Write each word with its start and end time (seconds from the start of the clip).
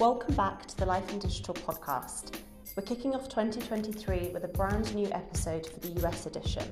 Welcome 0.00 0.34
back 0.34 0.64
to 0.64 0.76
the 0.78 0.86
Life 0.86 1.12
in 1.12 1.18
Digital 1.18 1.52
podcast. 1.52 2.38
We're 2.74 2.84
kicking 2.84 3.14
off 3.14 3.28
2023 3.28 4.30
with 4.32 4.44
a 4.44 4.48
brand 4.48 4.94
new 4.94 5.10
episode 5.12 5.66
for 5.66 5.78
the 5.80 6.00
US 6.00 6.24
edition. 6.24 6.64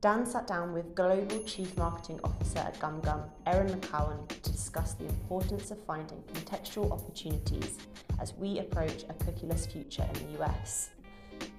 Dan 0.00 0.24
sat 0.24 0.46
down 0.46 0.72
with 0.72 0.94
Global 0.94 1.44
Chief 1.44 1.76
Marketing 1.76 2.18
Officer 2.24 2.60
at 2.60 2.80
GumGum, 2.80 3.22
Erin 3.44 3.68
McCowan, 3.68 4.26
to 4.28 4.50
discuss 4.50 4.94
the 4.94 5.04
importance 5.04 5.72
of 5.72 5.84
finding 5.84 6.22
contextual 6.32 6.90
opportunities 6.90 7.76
as 8.18 8.32
we 8.32 8.60
approach 8.60 9.02
a 9.10 9.12
cookieless 9.22 9.70
future 9.70 10.08
in 10.14 10.32
the 10.32 10.42
US. 10.42 10.88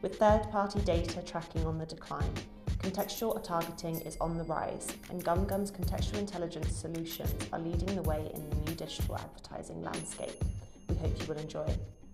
With 0.01 0.17
third 0.17 0.49
party 0.49 0.79
data 0.79 1.21
tracking 1.21 1.67
on 1.67 1.77
the 1.77 1.85
decline, 1.85 2.33
contextual 2.79 3.43
targeting 3.43 4.01
is 4.01 4.17
on 4.19 4.39
the 4.39 4.43
rise, 4.45 4.87
and 5.11 5.23
GumGum's 5.23 5.69
contextual 5.69 6.17
intelligence 6.17 6.75
solutions 6.75 7.31
are 7.53 7.59
leading 7.59 7.95
the 7.95 8.01
way 8.01 8.31
in 8.33 8.49
the 8.49 8.55
new 8.55 8.75
digital 8.75 9.19
advertising 9.19 9.83
landscape. 9.83 10.43
Hope 11.05 11.19
you 11.19 11.27
will 11.27 11.37
enjoy. 11.37 12.04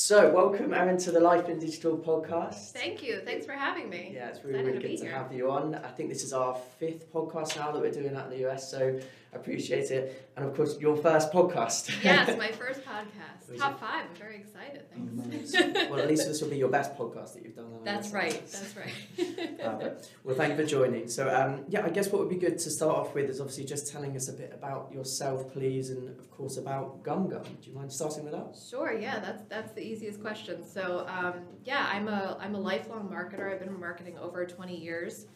So, 0.00 0.30
welcome, 0.32 0.72
Erin, 0.72 0.96
to 0.98 1.10
the 1.10 1.18
Life 1.18 1.48
in 1.48 1.58
Digital 1.58 1.98
podcast. 1.98 2.70
Thank 2.70 3.02
you. 3.02 3.20
Thanks 3.24 3.44
for 3.44 3.52
having 3.52 3.90
me. 3.90 4.12
Yeah, 4.14 4.28
it's 4.28 4.44
really, 4.44 4.60
Excited 4.60 4.66
really 4.66 4.80
to 4.82 4.88
good 4.90 4.98
to 4.98 5.04
here. 5.06 5.12
have 5.12 5.32
you 5.32 5.50
on. 5.50 5.74
I 5.74 5.88
think 5.88 6.08
this 6.08 6.22
is 6.22 6.32
our 6.32 6.56
fifth 6.78 7.12
podcast 7.12 7.56
now 7.56 7.72
that 7.72 7.82
we're 7.82 7.90
doing 7.90 8.14
out 8.14 8.32
in 8.32 8.38
the 8.38 8.48
US, 8.48 8.70
so 8.70 9.00
I 9.32 9.36
appreciate 9.36 9.90
it. 9.90 10.30
And 10.36 10.46
of 10.46 10.54
course, 10.54 10.78
your 10.78 10.96
first 10.96 11.32
podcast. 11.32 11.90
Yes, 12.04 12.38
my 12.38 12.52
first 12.52 12.82
podcast. 12.84 13.58
Top 13.58 13.80
five. 13.80 14.04
I'm 14.08 14.14
very 14.16 14.36
excited. 14.36 14.84
Thanks. 14.92 15.52
well, 15.90 15.98
at 15.98 16.06
least 16.08 16.28
this 16.28 16.40
will 16.40 16.50
be 16.50 16.58
your 16.58 16.68
best 16.68 16.94
podcast 16.96 17.34
that 17.34 17.42
you've 17.42 17.56
done. 17.56 17.66
I 17.80 17.84
That's 17.84 18.08
guess. 18.08 18.14
right. 18.14 18.46
That's 18.52 18.76
right. 18.76 19.58
Perfect. 19.58 20.12
Well, 20.22 20.36
thank 20.36 20.50
you 20.56 20.56
for 20.64 20.64
joining. 20.64 21.08
So, 21.08 21.28
um, 21.28 21.64
yeah, 21.68 21.84
I 21.84 21.88
guess 21.88 22.08
what 22.12 22.20
would 22.20 22.28
be 22.28 22.36
good 22.36 22.58
to 22.58 22.70
start 22.70 22.96
off 22.96 23.14
with 23.16 23.28
is 23.28 23.40
obviously 23.40 23.64
just 23.64 23.90
telling 23.90 24.14
us 24.16 24.28
a 24.28 24.32
bit 24.32 24.52
about 24.54 24.92
yourself, 24.92 25.52
please, 25.52 25.90
and 25.90 26.08
of 26.20 26.30
course 26.30 26.56
about 26.56 27.02
GumGum. 27.02 27.42
Do 27.42 27.70
you 27.70 27.74
mind 27.74 27.92
starting 27.92 28.22
with 28.24 28.34
that? 28.34 28.56
Sure. 28.70 28.92
Yeah, 28.92 29.18
that's 29.18 29.42
that's 29.48 29.72
the 29.72 29.87
easiest 29.90 30.20
question. 30.20 30.64
So, 30.64 31.06
um, 31.08 31.34
yeah, 31.64 31.88
I'm 31.90 32.08
a 32.08 32.36
I'm 32.40 32.54
a 32.54 32.60
lifelong 32.60 33.08
marketer. 33.08 33.52
I've 33.52 33.60
been 33.60 33.68
in 33.68 33.80
marketing 33.80 34.18
over 34.18 34.44
20 34.46 34.76
years. 34.76 35.26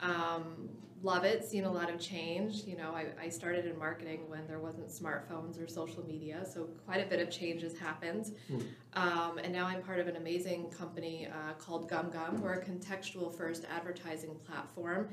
Um, 0.00 0.68
love 1.02 1.24
it. 1.24 1.44
Seen 1.44 1.64
a 1.64 1.72
lot 1.72 1.90
of 1.90 2.00
change. 2.00 2.64
You 2.64 2.76
know, 2.76 2.92
I, 2.92 3.06
I 3.20 3.28
started 3.28 3.66
in 3.66 3.78
marketing 3.78 4.20
when 4.28 4.46
there 4.46 4.58
wasn't 4.58 4.88
smartphones 4.88 5.62
or 5.62 5.66
social 5.66 6.04
media, 6.06 6.44
so 6.44 6.68
quite 6.86 7.04
a 7.04 7.08
bit 7.08 7.20
of 7.20 7.30
change 7.30 7.62
has 7.62 7.76
happened. 7.76 8.32
Hmm. 8.48 8.60
Um, 8.94 9.38
and 9.38 9.52
now 9.52 9.66
I'm 9.66 9.82
part 9.82 10.00
of 10.00 10.06
an 10.06 10.16
amazing 10.16 10.70
company 10.70 11.28
uh, 11.28 11.54
called 11.54 11.90
GumGum. 11.90 12.40
We're 12.40 12.54
a 12.54 12.64
contextual 12.64 13.34
first 13.36 13.64
advertising 13.74 14.34
platform, 14.46 15.08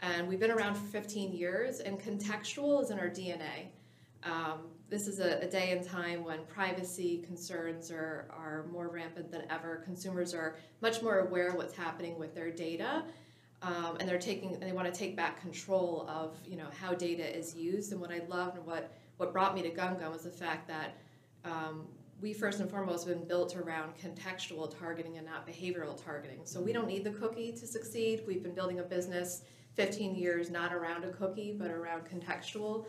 and 0.00 0.26
we've 0.28 0.40
been 0.40 0.50
around 0.50 0.76
for 0.76 0.86
15 0.86 1.32
years. 1.32 1.80
And 1.80 2.00
contextual 2.00 2.82
is 2.82 2.90
in 2.90 2.98
our 2.98 3.08
DNA. 3.08 3.68
Um, 4.22 4.60
this 4.90 5.08
is 5.08 5.18
a, 5.18 5.38
a 5.40 5.46
day 5.46 5.72
and 5.72 5.86
time 5.86 6.24
when 6.24 6.44
privacy 6.46 7.22
concerns 7.26 7.90
are, 7.90 8.26
are 8.30 8.66
more 8.70 8.88
rampant 8.88 9.30
than 9.30 9.42
ever. 9.50 9.82
Consumers 9.84 10.34
are 10.34 10.56
much 10.80 11.02
more 11.02 11.20
aware 11.20 11.48
of 11.48 11.56
what's 11.56 11.74
happening 11.74 12.18
with 12.18 12.34
their 12.34 12.50
data, 12.50 13.04
um, 13.62 13.96
and 13.98 14.08
they're 14.08 14.18
taking 14.18 14.58
they 14.60 14.72
want 14.72 14.92
to 14.92 14.98
take 14.98 15.16
back 15.16 15.40
control 15.40 16.06
of 16.08 16.36
you 16.46 16.56
know 16.56 16.68
how 16.80 16.92
data 16.92 17.36
is 17.36 17.54
used. 17.54 17.92
And 17.92 18.00
what 18.00 18.10
I 18.10 18.20
loved 18.28 18.56
and 18.56 18.66
what 18.66 18.92
what 19.16 19.32
brought 19.32 19.54
me 19.54 19.62
to 19.62 19.70
GumGum 19.70 20.12
was 20.12 20.22
the 20.22 20.30
fact 20.30 20.68
that 20.68 20.96
um, 21.44 21.86
we 22.20 22.32
first 22.32 22.60
and 22.60 22.70
foremost 22.70 23.06
have 23.06 23.18
been 23.18 23.26
built 23.26 23.56
around 23.56 23.94
contextual 23.96 24.78
targeting 24.78 25.16
and 25.16 25.26
not 25.26 25.46
behavioral 25.46 26.02
targeting. 26.02 26.40
So 26.44 26.60
we 26.60 26.72
don't 26.72 26.86
need 26.86 27.04
the 27.04 27.10
cookie 27.10 27.52
to 27.52 27.66
succeed. 27.66 28.22
We've 28.26 28.42
been 28.42 28.54
building 28.54 28.80
a 28.80 28.82
business 28.82 29.42
15 29.74 30.14
years 30.14 30.50
not 30.50 30.72
around 30.72 31.04
a 31.04 31.10
cookie 31.10 31.52
but 31.58 31.70
around 31.70 32.02
contextual 32.04 32.86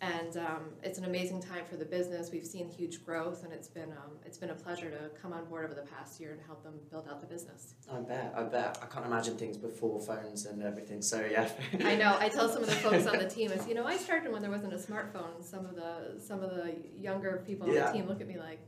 and 0.00 0.36
um, 0.36 0.60
it's 0.82 0.98
an 0.98 1.04
amazing 1.04 1.40
time 1.40 1.64
for 1.68 1.76
the 1.76 1.84
business. 1.84 2.30
We've 2.30 2.46
seen 2.46 2.68
huge 2.68 3.04
growth, 3.04 3.44
and 3.44 3.52
it's 3.52 3.68
been 3.68 3.90
um, 3.92 4.12
it's 4.26 4.36
been 4.36 4.50
a 4.50 4.54
pleasure 4.54 4.90
to 4.90 5.10
come 5.20 5.32
on 5.32 5.44
board 5.46 5.64
over 5.64 5.74
the 5.74 5.86
past 5.96 6.20
year 6.20 6.32
and 6.32 6.40
help 6.46 6.62
them 6.62 6.74
build 6.90 7.08
out 7.08 7.20
the 7.20 7.26
business. 7.26 7.74
I 7.90 8.00
bet, 8.00 8.34
I 8.36 8.42
bet. 8.42 8.78
I 8.82 8.86
can't 8.86 9.06
imagine 9.06 9.36
things 9.36 9.56
before 9.56 10.00
phones 10.00 10.46
and 10.46 10.62
everything, 10.62 11.00
so 11.00 11.24
yeah. 11.24 11.48
I 11.84 11.94
know. 11.94 12.16
I 12.18 12.28
tell 12.28 12.48
some 12.48 12.62
of 12.62 12.68
the 12.68 12.76
folks 12.76 13.06
on 13.06 13.18
the 13.18 13.28
team, 13.30 13.50
is 13.52 13.66
you 13.66 13.74
know, 13.74 13.86
I 13.86 13.96
started 13.96 14.32
when 14.32 14.42
there 14.42 14.50
wasn't 14.50 14.74
a 14.74 14.78
smartphone. 14.78 15.42
Some 15.42 15.64
of 15.64 15.74
the 15.76 16.20
some 16.20 16.42
of 16.42 16.50
the 16.50 16.74
younger 16.98 17.42
people 17.46 17.68
on 17.68 17.74
Yeah. 17.74 17.86
the 17.86 17.92
team 17.92 18.06
look 18.08 18.20
at 18.20 18.28
me 18.28 18.38
like, 18.38 18.58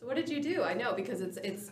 so 0.00 0.06
what 0.06 0.16
did 0.16 0.28
you 0.28 0.42
do? 0.42 0.62
I 0.62 0.74
know 0.74 0.94
because 0.94 1.20
it's 1.20 1.36
it's 1.38 1.70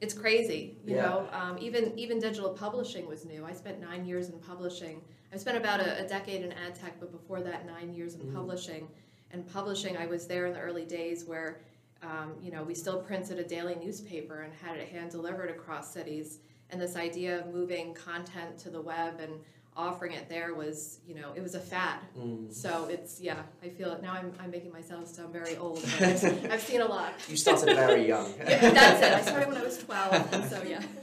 it's 0.00 0.14
crazy. 0.14 0.78
You 0.84 0.96
Yeah. 0.96 1.02
know, 1.06 1.28
um, 1.32 1.58
even 1.58 1.98
even 1.98 2.18
digital 2.18 2.50
publishing 2.50 3.06
was 3.06 3.24
new. 3.24 3.44
I 3.44 3.52
spent 3.52 3.80
nine 3.80 4.04
years 4.04 4.28
in 4.30 4.38
publishing. 4.38 5.02
I 5.32 5.36
spent 5.36 5.56
about 5.56 5.80
a, 5.80 6.04
a 6.04 6.08
decade 6.08 6.42
in 6.42 6.52
ad 6.52 6.74
tech, 6.74 6.98
but 6.98 7.12
before 7.12 7.40
that, 7.42 7.66
nine 7.66 7.92
years 7.94 8.14
in 8.14 8.22
Mhm. 8.22 8.34
publishing. 8.34 8.88
And 9.32 9.46
publishing, 9.46 9.96
I 9.96 10.06
was 10.06 10.26
there 10.26 10.46
in 10.46 10.52
the 10.52 10.58
early 10.60 10.84
days 10.84 11.24
where, 11.24 11.60
um, 12.02 12.34
you 12.42 12.50
know, 12.50 12.64
we 12.64 12.74
still 12.74 13.00
printed 13.00 13.38
a 13.38 13.44
daily 13.44 13.76
newspaper 13.76 14.40
and 14.42 14.52
had 14.52 14.76
it 14.76 14.88
hand 14.88 15.10
delivered 15.12 15.50
across 15.50 15.92
cities. 15.92 16.40
And 16.70 16.80
this 16.80 16.96
idea 16.96 17.38
of 17.40 17.52
moving 17.54 17.94
content 17.94 18.58
to 18.58 18.70
the 18.70 18.80
web 18.80 19.20
and 19.20 19.34
offering 19.76 20.12
it 20.12 20.28
there 20.28 20.54
was, 20.54 20.98
you 21.06 21.14
know, 21.14 21.32
it 21.34 21.42
was 21.42 21.54
a 21.54 21.60
fad. 21.60 22.00
Mm. 22.18 22.52
So 22.52 22.88
it's 22.90 23.20
yeah, 23.20 23.42
I 23.62 23.68
feel 23.68 23.92
it 23.92 24.02
now. 24.02 24.12
I'm, 24.12 24.32
I'm 24.40 24.50
making 24.50 24.72
myself 24.72 25.08
sound 25.08 25.32
very 25.32 25.56
old. 25.56 25.84
I've, 26.00 26.24
I've 26.52 26.60
seen 26.60 26.80
a 26.80 26.86
lot. 26.86 27.14
You 27.28 27.36
started 27.36 27.74
very 27.74 28.06
young. 28.06 28.32
Yeah, 28.40 28.70
that's 28.70 29.02
it. 29.02 29.12
I 29.12 29.20
started 29.22 29.48
when 29.48 29.56
I 29.56 29.62
was 29.62 29.78
12, 29.78 30.32
and 30.32 30.50
so 30.50 30.62
yeah. 30.62 30.82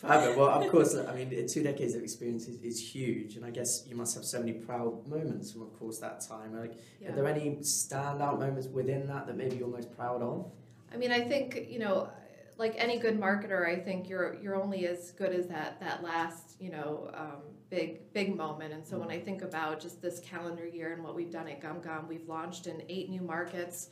Perfect. 0.00 0.38
Well, 0.38 0.48
of 0.48 0.70
course, 0.70 0.96
I 0.96 1.14
mean, 1.14 1.46
two 1.48 1.62
decades 1.62 1.94
of 1.94 2.02
experience 2.02 2.46
is, 2.46 2.60
is 2.62 2.94
huge, 2.94 3.36
and 3.36 3.44
I 3.44 3.50
guess 3.50 3.84
you 3.86 3.96
must 3.96 4.14
have 4.14 4.24
so 4.24 4.38
many 4.38 4.52
proud 4.52 5.06
moments 5.06 5.52
from, 5.52 5.62
of 5.62 5.78
course, 5.78 5.98
that 5.98 6.20
time. 6.20 6.56
Like, 6.56 6.74
yeah. 7.00 7.10
are 7.10 7.16
there 7.16 7.26
any 7.26 7.56
standout 7.56 8.38
moments 8.38 8.68
within 8.68 9.06
that 9.08 9.26
that 9.26 9.36
maybe 9.36 9.56
you're 9.56 9.68
most 9.68 9.94
proud 9.96 10.22
of? 10.22 10.50
I 10.92 10.96
mean, 10.96 11.12
I 11.12 11.20
think 11.20 11.66
you 11.68 11.78
know, 11.78 12.08
like 12.58 12.74
any 12.76 12.98
good 12.98 13.18
marketer, 13.18 13.66
I 13.66 13.76
think 13.76 14.08
you're 14.08 14.34
you're 14.42 14.56
only 14.56 14.86
as 14.86 15.12
good 15.12 15.32
as 15.32 15.46
that 15.46 15.80
that 15.80 16.02
last 16.02 16.56
you 16.60 16.70
know 16.70 17.10
um, 17.14 17.42
big 17.70 18.12
big 18.12 18.36
moment. 18.36 18.74
And 18.74 18.86
so 18.86 18.98
when 18.98 19.10
I 19.10 19.18
think 19.18 19.42
about 19.42 19.80
just 19.80 20.02
this 20.02 20.20
calendar 20.20 20.66
year 20.66 20.92
and 20.92 21.02
what 21.02 21.14
we've 21.14 21.30
done 21.30 21.48
at 21.48 21.62
GumGum, 21.62 22.08
we've 22.08 22.28
launched 22.28 22.66
in 22.66 22.82
eight 22.88 23.08
new 23.08 23.22
markets. 23.22 23.90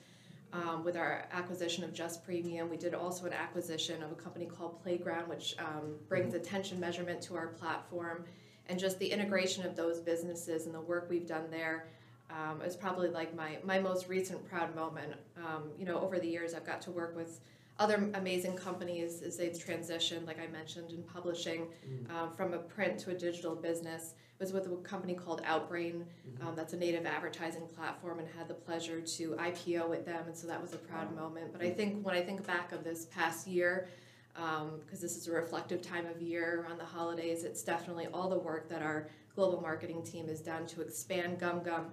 Um, 0.53 0.85
with 0.85 0.97
our 0.97 1.27
acquisition 1.33 1.83
of 1.85 1.93
JustPremium, 1.93 2.71
we 2.71 2.77
did 2.77 2.95
also 2.95 3.27
an 3.27 3.33
acquisition 3.33 4.03
of 4.03 4.13
a 4.13 4.15
company 4.15 4.47
called 4.47 4.81
Playground, 4.81 5.29
which 5.29 5.57
um, 5.59 5.97
brings 6.09 6.35
attention 6.35 6.79
measurement 6.79 7.21
to 7.23 7.37
our 7.37 7.49
platform, 7.49 8.25
and 8.69 8.79
just 8.79 8.99
the 9.01 9.07
integration 9.07 9.67
of 9.67 9.75
those 9.75 10.01
businesses 10.01 10.65
and 10.65 10.75
the 10.75 10.81
work 10.81 11.09
we've 11.11 11.27
done 11.27 11.51
there 11.51 11.89
um, 12.31 12.63
is 12.63 12.77
probably 12.77 13.09
like 13.09 13.35
my, 13.35 13.59
my 13.65 13.81
most 13.81 14.09
recent 14.09 14.49
proud 14.49 14.75
moment. 14.75 15.15
Um, 15.37 15.65
you 15.77 15.85
know, 15.85 16.01
over 16.01 16.19
the 16.19 16.29
years, 16.29 16.55
I've 16.55 16.65
got 16.65 16.81
to 16.83 16.91
work 16.93 17.15
with 17.17 17.41
other 17.79 18.11
amazing 18.15 18.57
companies 18.57 19.23
as 19.23 19.37
they've 19.37 19.53
transitioned, 19.53 20.27
like 20.27 20.39
I 20.41 20.47
mentioned, 20.47 20.91
in 20.91 21.03
publishing 21.03 21.67
um, 22.11 22.33
from 22.33 22.55
a 22.55 22.59
print 22.59 22.99
to 23.01 23.11
a 23.11 23.15
digital 23.15 23.55
business. 23.55 24.15
It 24.39 24.43
was 24.43 24.53
with 24.53 24.67
a 24.67 24.77
company 24.77 25.15
called 25.15 25.43
Outbrain, 25.45 26.05
um, 26.43 26.55
that's 26.55 26.73
a 26.75 26.77
native 26.77 27.07
advertising 27.07 27.67
platform, 27.75 28.19
and 28.19 28.29
had 28.37 28.49
the 28.49 28.55
pleasure 28.55 29.01
to 29.01 29.31
IPO 29.31 29.89
with 29.89 30.05
them, 30.05 30.25
and 30.27 30.37
so 30.37 30.47
that 30.47 30.61
was 30.61 30.75
a 30.75 30.79
proud 30.79 31.15
moment. 31.15 31.53
But 31.53 31.63
I 31.63 31.71
think 31.71 32.05
when 32.05 32.15
I 32.15 32.23
think 32.23 32.47
back 32.47 32.73
of 32.73 32.85
this 32.85 33.07
past 33.07 33.47
year, 33.47 33.89
because 34.35 35.01
this 35.01 35.17
is 35.17 35.29
a 35.29 35.33
reflective 35.33 35.81
time 35.81 36.07
of 36.07 36.21
year 36.21 36.63
around 36.63 36.79
the 36.79 36.85
holidays, 36.85 37.45
it's 37.45 37.63
definitely 37.63 38.09
all 38.13 38.29
the 38.29 38.39
work 38.39 38.69
that 38.69 38.83
our 38.83 39.09
global 39.35 39.61
marketing 39.61 40.03
team 40.03 40.29
has 40.29 40.41
done 40.41 40.67
to 40.67 40.83
expand 40.83 41.39
GumGum 41.39 41.87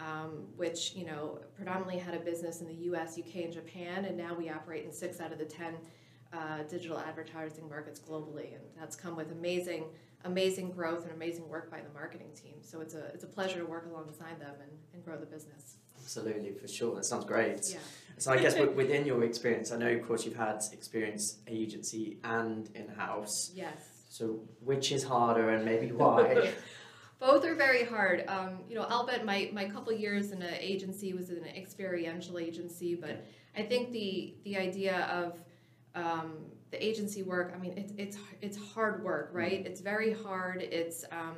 um, 0.00 0.46
which 0.56 0.94
you 0.94 1.04
know 1.04 1.40
predominantly 1.56 1.98
had 1.98 2.14
a 2.14 2.20
business 2.20 2.60
in 2.60 2.66
the 2.66 2.74
U.S., 2.74 3.18
UK, 3.18 3.44
and 3.44 3.52
Japan, 3.52 4.04
and 4.04 4.16
now 4.16 4.34
we 4.34 4.48
operate 4.48 4.84
in 4.84 4.92
six 4.92 5.20
out 5.20 5.32
of 5.32 5.38
the 5.38 5.44
ten 5.44 5.74
uh, 6.32 6.62
digital 6.68 6.98
advertising 6.98 7.68
markets 7.68 8.00
globally, 8.00 8.54
and 8.54 8.62
that's 8.78 8.96
come 8.96 9.16
with 9.16 9.32
amazing, 9.32 9.84
amazing 10.24 10.70
growth 10.70 11.04
and 11.04 11.12
amazing 11.12 11.48
work 11.48 11.70
by 11.70 11.80
the 11.80 11.92
marketing 11.92 12.28
team. 12.34 12.56
So 12.62 12.80
it's 12.80 12.94
a 12.94 13.06
it's 13.06 13.24
a 13.24 13.28
pleasure 13.28 13.58
to 13.58 13.66
work 13.66 13.86
alongside 13.90 14.40
them 14.40 14.54
and, 14.60 14.70
and 14.94 15.04
grow 15.04 15.16
the 15.16 15.26
business. 15.26 15.76
Absolutely, 16.00 16.52
for 16.52 16.68
sure. 16.68 16.94
That 16.94 17.04
sounds 17.04 17.24
great. 17.24 17.60
Yeah. 17.70 17.78
So 18.18 18.32
I 18.32 18.38
guess 18.38 18.58
within 18.58 19.06
your 19.06 19.22
experience, 19.24 19.70
I 19.70 19.76
know, 19.76 19.90
of 19.90 20.06
course, 20.06 20.24
you've 20.24 20.36
had 20.36 20.60
experience 20.72 21.38
agency 21.46 22.18
and 22.24 22.68
in-house. 22.74 23.52
Yes. 23.54 24.04
So 24.08 24.40
which 24.60 24.90
is 24.90 25.04
harder, 25.04 25.50
and 25.50 25.64
maybe 25.64 25.92
why? 25.92 26.52
Both 27.18 27.44
are 27.44 27.54
very 27.54 27.84
hard. 27.84 28.24
Um, 28.28 28.60
you 28.68 28.76
know, 28.76 28.86
I'll 28.88 29.06
bet 29.06 29.24
my, 29.24 29.50
my 29.52 29.64
couple 29.64 29.92
years 29.92 30.30
in 30.30 30.40
an 30.40 30.54
agency 30.54 31.12
was 31.14 31.30
an 31.30 31.44
experiential 31.44 32.38
agency, 32.38 32.94
but 32.94 33.24
I 33.56 33.62
think 33.62 33.90
the 33.90 34.34
the 34.44 34.56
idea 34.56 35.00
of 35.06 35.40
um, 35.96 36.34
the 36.70 36.84
agency 36.84 37.22
work, 37.24 37.52
I 37.54 37.58
mean, 37.58 37.74
it's 37.76 37.92
it's 37.96 38.18
it's 38.40 38.72
hard 38.72 39.02
work, 39.02 39.30
right? 39.32 39.66
It's 39.66 39.80
very 39.80 40.12
hard. 40.12 40.62
It's 40.62 41.04
um, 41.10 41.36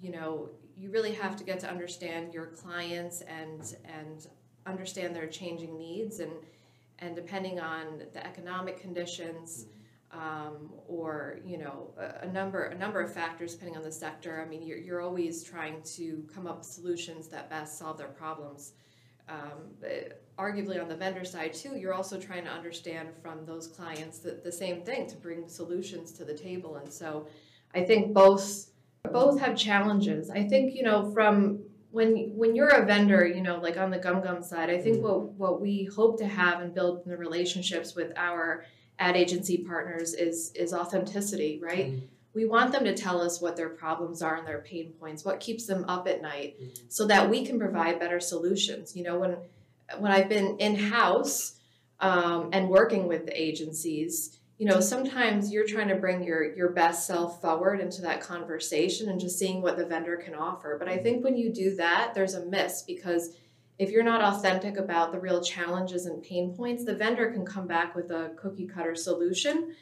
you 0.00 0.12
know, 0.12 0.50
you 0.76 0.90
really 0.90 1.12
have 1.12 1.36
to 1.36 1.44
get 1.44 1.58
to 1.60 1.70
understand 1.70 2.32
your 2.32 2.46
clients 2.46 3.22
and 3.22 3.76
and 3.84 4.26
understand 4.66 5.16
their 5.16 5.26
changing 5.26 5.76
needs 5.76 6.20
and 6.20 6.32
and 7.00 7.16
depending 7.16 7.58
on 7.58 8.02
the 8.12 8.24
economic 8.24 8.80
conditions 8.80 9.66
um, 10.12 10.70
or 10.86 11.38
you 11.44 11.58
know 11.58 11.94
a, 11.98 12.26
a, 12.26 12.32
number 12.32 12.64
a 12.64 12.78
number 12.78 13.00
of 13.00 13.12
factors 13.12 13.54
depending 13.54 13.76
on 13.76 13.82
the 13.82 13.92
sector. 13.92 14.42
I 14.44 14.48
mean, 14.48 14.62
you're, 14.62 14.78
you're 14.78 15.00
always 15.00 15.42
trying 15.42 15.82
to 15.96 16.24
come 16.32 16.46
up 16.46 16.58
with 16.58 16.66
solutions 16.66 17.28
that 17.28 17.48
best 17.48 17.78
solve 17.78 17.98
their 17.98 18.08
problems. 18.08 18.72
Um, 19.28 19.76
arguably 20.38 20.82
on 20.82 20.88
the 20.88 20.96
vendor 20.96 21.24
side 21.24 21.54
too, 21.54 21.76
you're 21.76 21.94
also 21.94 22.18
trying 22.18 22.44
to 22.44 22.50
understand 22.50 23.10
from 23.22 23.46
those 23.46 23.66
clients 23.66 24.18
that 24.20 24.42
the 24.42 24.52
same 24.52 24.82
thing 24.82 25.06
to 25.06 25.16
bring 25.16 25.48
solutions 25.48 26.12
to 26.12 26.24
the 26.24 26.34
table. 26.34 26.76
And 26.76 26.92
so, 26.92 27.28
I 27.74 27.82
think 27.82 28.12
both 28.12 28.66
both 29.10 29.40
have 29.40 29.56
challenges. 29.56 30.28
I 30.28 30.42
think 30.44 30.74
you 30.74 30.82
know 30.82 31.10
from 31.12 31.60
when 31.90 32.32
when 32.34 32.54
you're 32.54 32.68
a 32.68 32.84
vendor, 32.84 33.26
you 33.26 33.40
know, 33.40 33.58
like 33.58 33.78
on 33.78 33.90
the 33.90 33.98
GumGum 33.98 34.44
side, 34.44 34.68
I 34.68 34.78
think 34.78 34.96
mm-hmm. 34.96 35.04
what 35.04 35.32
what 35.32 35.60
we 35.62 35.88
hope 35.94 36.18
to 36.18 36.26
have 36.26 36.60
and 36.60 36.74
build 36.74 37.02
in 37.04 37.10
the 37.10 37.16
relationships 37.16 37.94
with 37.94 38.12
our 38.16 38.64
ad 39.02 39.16
agency 39.16 39.58
partners 39.58 40.14
is 40.14 40.52
is 40.54 40.72
authenticity, 40.72 41.60
right? 41.60 41.88
Mm-hmm. 41.88 42.06
We 42.34 42.46
want 42.46 42.72
them 42.72 42.84
to 42.84 42.94
tell 42.94 43.20
us 43.20 43.42
what 43.42 43.56
their 43.56 43.68
problems 43.68 44.22
are 44.22 44.36
and 44.36 44.46
their 44.46 44.60
pain 44.60 44.92
points, 44.98 45.24
what 45.24 45.38
keeps 45.40 45.66
them 45.66 45.84
up 45.86 46.08
at 46.08 46.22
night, 46.22 46.56
mm-hmm. 46.58 46.84
so 46.88 47.06
that 47.08 47.28
we 47.28 47.44
can 47.44 47.58
provide 47.58 47.98
better 47.98 48.20
solutions. 48.20 48.96
You 48.96 49.02
know, 49.02 49.18
when 49.18 49.36
when 49.98 50.12
I've 50.12 50.28
been 50.28 50.56
in 50.58 50.76
house 50.76 51.58
um, 52.00 52.50
and 52.52 52.68
working 52.68 53.08
with 53.08 53.26
the 53.26 53.40
agencies, 53.40 54.38
you 54.56 54.66
know, 54.66 54.80
sometimes 54.80 55.52
you're 55.52 55.66
trying 55.66 55.88
to 55.88 55.96
bring 55.96 56.22
your 56.22 56.54
your 56.54 56.70
best 56.70 57.06
self 57.06 57.42
forward 57.42 57.80
into 57.80 58.02
that 58.02 58.20
conversation 58.20 59.08
and 59.08 59.20
just 59.20 59.36
seeing 59.36 59.60
what 59.60 59.76
the 59.76 59.84
vendor 59.84 60.16
can 60.16 60.36
offer. 60.36 60.76
But 60.78 60.88
I 60.88 60.92
mm-hmm. 60.94 61.02
think 61.02 61.24
when 61.24 61.36
you 61.36 61.52
do 61.52 61.74
that, 61.76 62.12
there's 62.14 62.34
a 62.34 62.46
miss 62.46 62.82
because 62.82 63.34
if 63.82 63.90
you're 63.90 64.04
not 64.04 64.22
authentic 64.22 64.76
about 64.76 65.10
the 65.10 65.18
real 65.18 65.42
challenges 65.42 66.06
and 66.06 66.22
pain 66.22 66.54
points, 66.54 66.84
the 66.84 66.94
vendor 66.94 67.32
can 67.32 67.44
come 67.44 67.66
back 67.66 67.96
with 67.96 68.12
a 68.12 68.30
cookie 68.36 68.66
cutter 68.66 68.94
solution 68.94 69.74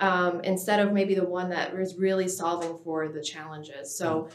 um, 0.00 0.40
instead 0.40 0.80
of 0.80 0.92
maybe 0.92 1.14
the 1.14 1.24
one 1.24 1.48
that 1.50 1.72
is 1.74 1.96
really 1.96 2.26
solving 2.26 2.76
for 2.78 3.08
the 3.08 3.22
challenges. 3.22 3.96
So 3.96 4.28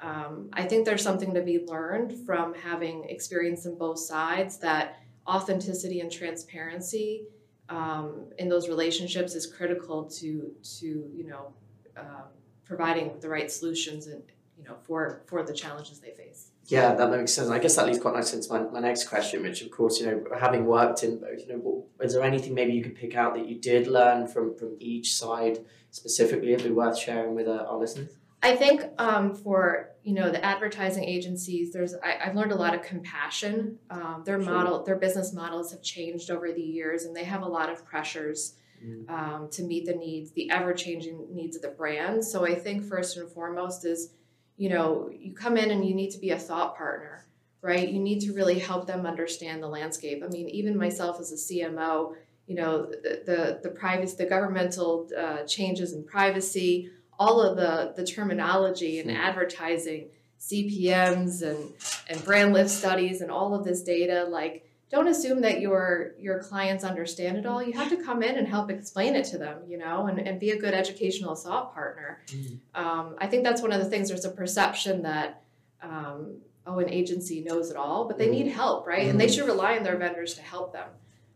um, 0.00 0.50
I 0.52 0.64
think 0.64 0.84
there's 0.84 1.02
something 1.02 1.32
to 1.32 1.40
be 1.40 1.64
learned 1.66 2.12
from 2.26 2.54
having 2.54 3.04
experience 3.08 3.64
in 3.64 3.76
both 3.76 3.98
sides 3.98 4.58
that 4.58 5.00
authenticity 5.26 6.00
and 6.00 6.12
transparency 6.12 7.24
um, 7.70 8.26
in 8.38 8.50
those 8.50 8.68
relationships 8.68 9.34
is 9.34 9.46
critical 9.46 10.04
to 10.04 10.52
to 10.78 10.86
you 10.86 11.26
know 11.26 11.52
uh, 11.96 12.26
providing 12.64 13.18
the 13.20 13.28
right 13.28 13.50
solutions 13.50 14.06
and 14.06 14.22
you 14.58 14.64
know 14.64 14.76
for 14.82 15.22
for 15.26 15.42
the 15.42 15.52
challenges 15.52 16.00
they 16.00 16.12
face. 16.12 16.47
Yeah, 16.68 16.94
that 16.94 17.10
makes 17.10 17.32
sense. 17.32 17.48
I 17.48 17.58
guess 17.58 17.76
that 17.76 17.86
leads 17.86 17.98
quite 17.98 18.14
nicely 18.14 18.38
into 18.38 18.52
my, 18.52 18.60
my 18.60 18.80
next 18.80 19.08
question, 19.08 19.42
which 19.42 19.62
of 19.62 19.70
course, 19.70 20.00
you 20.00 20.06
know, 20.06 20.24
having 20.38 20.66
worked 20.66 21.02
in 21.02 21.18
both, 21.18 21.40
you 21.40 21.48
know, 21.48 21.58
what, 21.58 22.06
is 22.06 22.12
there 22.12 22.22
anything 22.22 22.54
maybe 22.54 22.74
you 22.74 22.82
could 22.82 22.94
pick 22.94 23.16
out 23.16 23.34
that 23.34 23.48
you 23.48 23.58
did 23.58 23.86
learn 23.86 24.26
from, 24.26 24.54
from 24.54 24.76
each 24.78 25.14
side 25.14 25.64
specifically 25.90 26.50
that'd 26.50 26.66
be 26.66 26.70
worth 26.70 26.98
sharing 26.98 27.34
with 27.34 27.48
uh, 27.48 27.64
our 27.68 27.78
listeners? 27.78 28.10
I 28.42 28.54
think 28.54 28.84
um, 28.98 29.34
for 29.34 29.90
you 30.04 30.14
know 30.14 30.30
the 30.30 30.44
advertising 30.44 31.04
agencies, 31.04 31.72
there's 31.72 31.94
I, 31.94 32.26
have 32.26 32.36
learned 32.36 32.52
a 32.52 32.56
lot 32.56 32.74
of 32.74 32.82
compassion. 32.82 33.78
Um, 33.90 34.22
their 34.24 34.40
sure. 34.40 34.52
model, 34.52 34.84
their 34.84 34.96
business 34.96 35.32
models 35.32 35.72
have 35.72 35.82
changed 35.82 36.30
over 36.30 36.52
the 36.52 36.62
years, 36.62 37.04
and 37.04 37.16
they 37.16 37.24
have 37.24 37.42
a 37.42 37.48
lot 37.48 37.68
of 37.68 37.84
pressures 37.84 38.54
mm. 38.84 39.10
um, 39.10 39.48
to 39.50 39.62
meet 39.64 39.86
the 39.86 39.94
needs, 39.94 40.30
the 40.32 40.50
ever 40.50 40.72
changing 40.72 41.26
needs 41.34 41.56
of 41.56 41.62
the 41.62 41.68
brand. 41.68 42.24
So 42.24 42.46
I 42.46 42.54
think 42.54 42.84
first 42.84 43.16
and 43.16 43.28
foremost 43.28 43.84
is 43.84 44.12
you 44.58 44.68
know, 44.68 45.08
you 45.16 45.32
come 45.32 45.56
in 45.56 45.70
and 45.70 45.86
you 45.86 45.94
need 45.94 46.10
to 46.10 46.18
be 46.18 46.30
a 46.30 46.38
thought 46.38 46.76
partner, 46.76 47.24
right? 47.62 47.88
You 47.88 48.00
need 48.00 48.20
to 48.22 48.32
really 48.32 48.58
help 48.58 48.86
them 48.86 49.06
understand 49.06 49.62
the 49.62 49.68
landscape. 49.68 50.22
I 50.22 50.26
mean, 50.26 50.48
even 50.48 50.76
myself 50.76 51.20
as 51.20 51.32
a 51.32 51.36
CMO, 51.36 52.14
you 52.46 52.56
know, 52.56 52.86
the 52.86 53.22
the, 53.24 53.60
the 53.62 53.70
privacy, 53.70 54.16
the 54.16 54.26
governmental 54.26 55.08
uh, 55.16 55.44
changes 55.44 55.92
in 55.92 56.02
privacy, 56.04 56.90
all 57.18 57.40
of 57.40 57.56
the 57.56 57.94
the 57.96 58.04
terminology 58.04 58.98
and 58.98 59.10
advertising, 59.12 60.08
CPMS 60.40 61.42
and 61.42 61.72
and 62.08 62.24
brand 62.24 62.52
lift 62.52 62.70
studies 62.70 63.20
and 63.20 63.30
all 63.30 63.54
of 63.54 63.64
this 63.64 63.82
data, 63.82 64.26
like 64.28 64.67
don't 64.90 65.06
assume 65.06 65.42
that 65.42 65.60
your 65.60 66.12
your 66.18 66.42
clients 66.42 66.82
understand 66.82 67.36
it 67.36 67.46
all. 67.46 67.62
You 67.62 67.72
have 67.74 67.90
to 67.90 67.96
come 67.96 68.22
in 68.22 68.36
and 68.36 68.48
help 68.48 68.70
explain 68.70 69.14
it 69.14 69.24
to 69.26 69.38
them, 69.38 69.58
you 69.66 69.76
know, 69.76 70.06
and, 70.06 70.18
and 70.18 70.40
be 70.40 70.50
a 70.50 70.58
good 70.58 70.74
educational 70.74 71.34
thought 71.34 71.74
partner. 71.74 72.20
Mm-hmm. 72.26 72.86
Um, 72.86 73.16
I 73.18 73.26
think 73.26 73.44
that's 73.44 73.60
one 73.60 73.72
of 73.72 73.80
the 73.80 73.90
things. 73.90 74.08
There's 74.08 74.24
a 74.24 74.30
perception 74.30 75.02
that 75.02 75.42
um, 75.82 76.38
oh, 76.66 76.78
an 76.78 76.88
agency 76.88 77.42
knows 77.42 77.70
it 77.70 77.76
all, 77.76 78.06
but 78.06 78.16
they 78.16 78.26
mm-hmm. 78.28 78.44
need 78.44 78.52
help, 78.52 78.86
right? 78.86 79.00
Mm-hmm. 79.00 79.10
And 79.10 79.20
they 79.20 79.26
mm-hmm. 79.26 79.34
should 79.34 79.46
rely 79.46 79.76
on 79.76 79.82
their 79.82 79.96
vendors 79.96 80.34
to 80.34 80.42
help 80.42 80.72
them. 80.72 80.88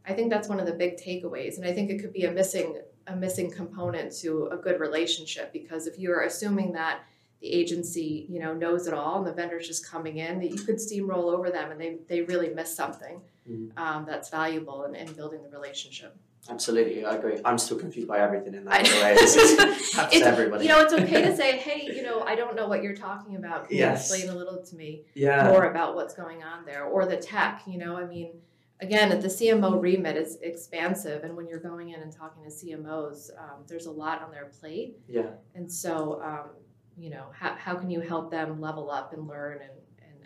I 0.07 0.15
think 0.15 0.31
that's 0.31 0.49
one 0.49 0.59
of 0.59 0.67
the 0.67 0.73
big 0.73 0.97
takeaways, 0.97 1.59
and 1.59 1.67
I 1.67 1.73
think 1.73 1.91
it 1.91 2.01
could 2.01 2.13
be 2.13 2.25
a 2.25 2.31
missing 2.31 2.81
a 3.09 3.17
missing 3.17 3.51
component 3.51 4.13
to 4.17 4.47
a 4.53 4.57
good 4.57 4.79
relationship 4.79 5.53
because 5.53 5.89
if 5.89 5.99
you 5.99 6.13
are 6.13 6.23
assuming 6.23 6.73
that 6.73 7.01
the 7.41 7.53
agency 7.53 8.27
you 8.29 8.39
know 8.39 8.55
knows 8.55 8.87
it 8.87 8.95
all 8.95 9.19
and 9.19 9.27
the 9.27 9.33
vendor's 9.33 9.67
just 9.67 9.85
coming 9.85 10.19
in 10.19 10.39
that 10.39 10.51
you 10.51 10.57
could 10.57 10.77
steamroll 10.77 11.33
over 11.33 11.51
them 11.51 11.73
and 11.73 11.81
they, 11.81 11.97
they 12.09 12.23
really 12.23 12.51
miss 12.51 12.73
something 12.75 13.21
mm-hmm. 13.49 13.79
um, 13.79 14.05
that's 14.07 14.31
valuable 14.31 14.85
in, 14.85 14.95
in 14.95 15.13
building 15.13 15.43
the 15.43 15.49
relationship. 15.49 16.17
Absolutely, 16.51 17.05
I 17.05 17.15
agree. 17.15 17.39
I'm 17.45 17.57
still 17.57 17.79
confused 17.79 18.09
by 18.09 18.19
everything 18.19 18.55
in 18.55 18.65
that 18.65 18.83
way. 18.83 19.15
it's, 19.17 20.27
everybody. 20.27 20.65
You 20.65 20.71
know, 20.71 20.81
it's 20.81 20.93
okay 20.93 21.23
to 21.23 21.37
say, 21.37 21.59
"Hey, 21.59 21.89
you 21.95 22.03
know, 22.03 22.23
I 22.23 22.35
don't 22.35 22.57
know 22.57 22.67
what 22.67 22.83
you're 22.83 22.97
talking 22.97 23.37
about. 23.37 23.69
Can 23.69 23.77
yes. 23.77 24.11
you 24.11 24.17
explain 24.17 24.35
a 24.35 24.37
little 24.37 24.61
to 24.61 24.77
me 24.77 25.05
yeah. 25.15 25.49
more 25.49 25.71
about 25.71 25.95
what's 25.95 26.15
going 26.15 26.43
on 26.43 26.65
there, 26.65 26.85
or 26.85 27.07
the 27.07 27.17
tech?" 27.17 27.63
You 27.67 27.79
know, 27.79 27.97
I 27.97 28.07
mean, 28.07 28.33
again, 28.81 29.09
the 29.21 29.29
CMO 29.29 29.81
remit 29.81 30.17
is 30.17 30.39
expansive, 30.43 31.23
and 31.23 31.37
when 31.37 31.47
you're 31.47 31.61
going 31.61 31.91
in 31.91 32.01
and 32.01 32.13
talking 32.13 32.43
to 32.43 32.51
CMOs, 32.51 33.31
um, 33.39 33.63
there's 33.69 33.87
a 33.87 33.93
lot 33.93 34.21
on 34.21 34.33
their 34.33 34.47
plate. 34.47 34.99
Yeah. 35.09 35.31
And 35.55 35.71
so, 35.71 36.21
um, 36.25 36.51
you 36.99 37.11
know, 37.11 37.27
how 37.33 37.55
how 37.55 37.77
can 37.77 37.89
you 37.89 38.01
help 38.01 38.33
them 38.33 38.61
level 38.61 38.91
up 38.91 39.13
and 39.13 39.29
learn 39.29 39.61
and 39.63 39.71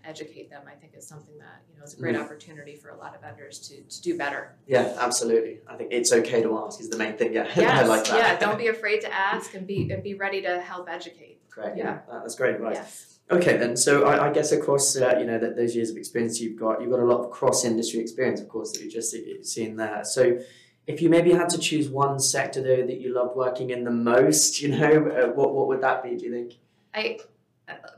educate 0.07 0.51
them, 0.51 0.63
I 0.67 0.75
think 0.75 0.95
is 0.97 1.07
something 1.07 1.37
that, 1.39 1.63
you 1.71 1.79
know, 1.79 1.85
is 1.85 1.95
a 1.95 1.97
great 1.99 2.15
mm. 2.15 2.23
opportunity 2.23 2.77
for 2.77 2.91
a 2.91 2.97
lot 2.97 3.15
of 3.15 3.21
vendors 3.21 3.59
to, 3.69 3.81
to 3.83 4.03
do 4.03 4.17
better. 4.17 4.55
Yeah, 4.67 4.97
absolutely. 4.99 5.61
I 5.69 5.77
think 5.77 5.93
it's 5.93 6.13
okay 6.13 6.43
to 6.43 6.57
ask 6.59 6.81
is 6.81 6.89
the 6.89 6.97
main 6.97 7.17
thing. 7.17 7.33
Yeah. 7.33 7.47
Yes, 7.57 7.85
I 7.85 7.87
like 7.87 8.05
that. 8.05 8.19
Yeah, 8.19 8.39
don't 8.39 8.59
be 8.59 8.69
afraid 8.69 9.01
to 9.03 9.13
ask 9.13 9.55
and 9.55 9.67
be 9.67 9.91
and 9.91 10.03
be 10.03 10.15
ready 10.15 10.43
to 10.43 10.61
help 10.61 10.89
educate. 10.89 11.41
Great. 11.51 11.77
Yeah. 11.77 11.99
yeah. 12.09 12.19
That's 12.21 12.35
great 12.35 12.57
advice. 12.57 12.77
Yes. 12.77 13.19
Okay, 13.31 13.57
then. 13.57 13.77
So 13.77 14.05
I, 14.05 14.29
I 14.29 14.33
guess 14.33 14.53
across 14.53 14.97
uh, 14.97 15.17
you 15.19 15.27
know 15.27 15.39
that 15.39 15.57
those 15.57 15.75
years 15.75 15.91
of 15.91 15.97
experience 15.97 16.41
you've 16.41 16.59
got, 16.59 16.81
you've 16.81 16.91
got 16.91 17.01
a 17.01 17.05
lot 17.05 17.21
of 17.21 17.31
cross 17.31 17.65
industry 17.65 18.01
experience, 18.01 18.41
of 18.41 18.49
course, 18.49 18.73
that 18.73 18.83
you've 18.83 18.93
just 18.93 19.15
seen 19.43 19.77
there. 19.77 20.05
So 20.05 20.39
if 20.87 21.03
you 21.03 21.09
maybe 21.09 21.33
had 21.33 21.49
to 21.51 21.59
choose 21.59 21.89
one 21.89 22.21
sector 22.21 22.63
though 22.63 22.87
that 22.87 23.01
you 23.01 23.13
loved 23.13 23.37
working 23.37 23.71
in 23.71 23.85
the 23.85 23.91
most, 23.91 24.61
you 24.63 24.69
know, 24.69 25.09
uh, 25.09 25.33
what 25.33 25.55
what 25.55 25.67
would 25.69 25.81
that 25.81 26.03
be? 26.03 26.17
Do 26.17 26.25
you 26.27 26.33
think? 26.33 26.55
I 26.95 27.19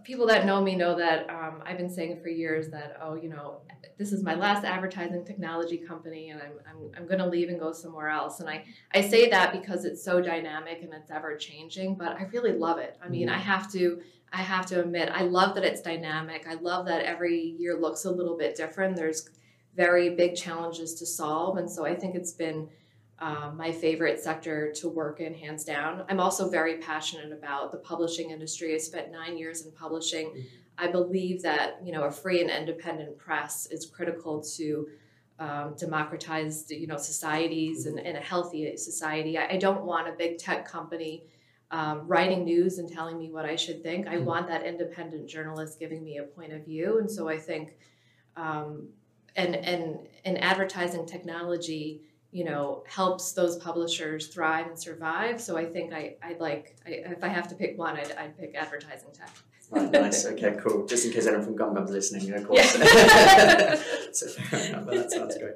people 0.03 0.27
that 0.27 0.47
know 0.47 0.63
me 0.63 0.75
know 0.75 0.97
that 0.97 1.29
um, 1.29 1.63
I've 1.65 1.77
been 1.77 1.91
saying 1.91 2.21
for 2.23 2.29
years 2.29 2.71
that 2.71 2.99
oh 3.03 3.15
you 3.15 3.29
know 3.29 3.61
this 3.99 4.13
is 4.13 4.23
my 4.23 4.35
last 4.35 4.65
advertising 4.65 5.25
technology 5.25 5.77
company 5.77 6.31
and 6.31 6.41
I'm, 6.41 6.53
I'm, 6.69 6.91
I'm 6.97 7.07
going 7.07 7.19
to 7.19 7.27
leave 7.27 7.49
and 7.49 7.59
go 7.59 7.73
somewhere 7.73 8.09
else. 8.09 8.41
And 8.41 8.49
I, 8.49 8.65
I 8.95 9.01
say 9.01 9.29
that 9.29 9.53
because 9.53 9.85
it's 9.85 10.03
so 10.03 10.21
dynamic 10.21 10.83
and 10.83 10.95
it's 10.95 11.11
ever 11.11 11.37
changing 11.37 11.97
but 11.97 12.13
I 12.13 12.25
really 12.33 12.53
love 12.53 12.79
it. 12.79 12.97
I 13.03 13.09
mean 13.09 13.29
I 13.29 13.35
mm-hmm. 13.35 13.43
have 13.43 13.71
to 13.73 14.01
I 14.33 14.39
have 14.39 14.67
to 14.67 14.81
admit 14.81 15.11
I 15.13 15.23
love 15.23 15.55
that 15.57 15.65
it's 15.65 15.83
dynamic. 15.83 16.47
I 16.49 16.55
love 16.55 16.87
that 16.87 17.05
every 17.05 17.57
year 17.59 17.79
looks 17.79 18.05
a 18.05 18.11
little 18.11 18.37
bit 18.37 18.57
different. 18.57 18.97
There's 18.97 19.29
very 19.77 20.11
big 20.11 20.35
challenges 20.35 20.95
to 20.95 21.07
solve. 21.07 21.59
And 21.59 21.71
so 21.71 21.87
I 21.87 21.95
think 21.95 22.15
it's 22.15 22.33
been 22.33 22.69
um, 23.21 23.57
my 23.57 23.73
favorite 23.73 24.21
sector 24.21 24.73
to 24.77 24.89
work 24.89 25.21
in, 25.21 25.35
hands 25.35 25.65
down. 25.65 26.05
I'm 26.09 26.21
also 26.21 26.49
very 26.49 26.79
passionate 26.79 27.33
about 27.33 27.73
the 27.73 27.79
publishing 27.79 28.31
industry. 28.31 28.75
I 28.75 28.79
spent 28.79 29.11
nine 29.11 29.37
years 29.37 29.67
in 29.67 29.73
publishing. 29.73 30.29
Mm-hmm. 30.29 30.41
I 30.79 30.87
believe 30.87 31.43
that 31.43 31.81
you 31.85 31.93
know 31.93 32.05
a 32.05 32.11
free 32.11 32.41
and 32.41 32.51
independent 32.51 33.19
press 33.19 33.67
is 33.67 33.87
critical 33.87 34.41
to 34.57 34.87
um, 35.41 35.75
democratize 35.77 36.71
you 36.71 36.87
know 36.87 36.97
societies 36.97 37.87
and, 37.87 37.99
and 37.99 38.17
a 38.17 38.21
healthy 38.21 38.77
society. 38.77 39.37
I, 39.37 39.49
I, 39.51 39.57
don't 39.57 39.85
want 39.85 40.09
a 40.09 40.13
big 40.13 40.39
tech 40.39 40.65
company 40.65 41.25
um, 41.73 42.07
writing 42.07 42.45
news 42.45 42.79
and 42.79 42.89
telling 42.91 43.19
me 43.19 43.31
what 43.31 43.45
I 43.45 43.57
should 43.57 43.83
think. 43.83 44.07
I 44.07 44.15
mm-hmm. 44.15 44.25
want 44.25 44.49
that 44.49 44.65
independent 44.65 45.29
journalist 45.29 45.81
giving 45.81 46.05
me 46.05 46.19
a 46.19 46.23
point 46.23 46.53
of 46.53 46.65
view, 46.65 46.99
and 46.99 47.11
so 47.11 47.29
I 47.29 47.39
think, 47.39 47.75
um, 48.37 48.89
and 49.35 49.57
and 49.57 50.07
in 50.25 50.37
advertising 50.37 51.07
technology 51.07 52.03
you 52.31 52.45
know 52.45 52.85
helps 52.87 53.33
those 53.33 53.57
publishers 53.57 54.27
thrive 54.29 54.67
and 54.67 54.79
survive. 54.79 55.41
So 55.41 55.57
i 55.57 55.65
think 55.65 55.93
i 55.93 56.17
i 56.23 56.37
like 56.39 56.77
I, 56.87 56.91
if 56.91 57.25
i 57.25 57.29
have 57.29 57.49
to 57.49 57.55
pick 57.55 57.79
one 57.79 57.97
i'd, 57.97 58.13
I'd 58.13 58.39
pick 58.39 58.55
advertising 58.55 59.11
tech. 59.13 59.31
Right, 59.71 59.91
nice. 59.91 60.25
Okay 60.25 60.57
cool. 60.59 60.87
Just 60.87 61.05
in 61.07 61.13
case 61.13 61.27
anyone 61.27 61.45
from 61.45 61.57
GumGum's 61.57 61.91
listening 61.91 62.33
of 62.33 62.47
course. 62.47 62.79
Yeah. 62.79 63.75
so 64.13 64.27
fair 64.29 64.67
enough, 64.67 64.87
that 64.87 65.11
sounds 65.11 65.37
great. 65.37 65.55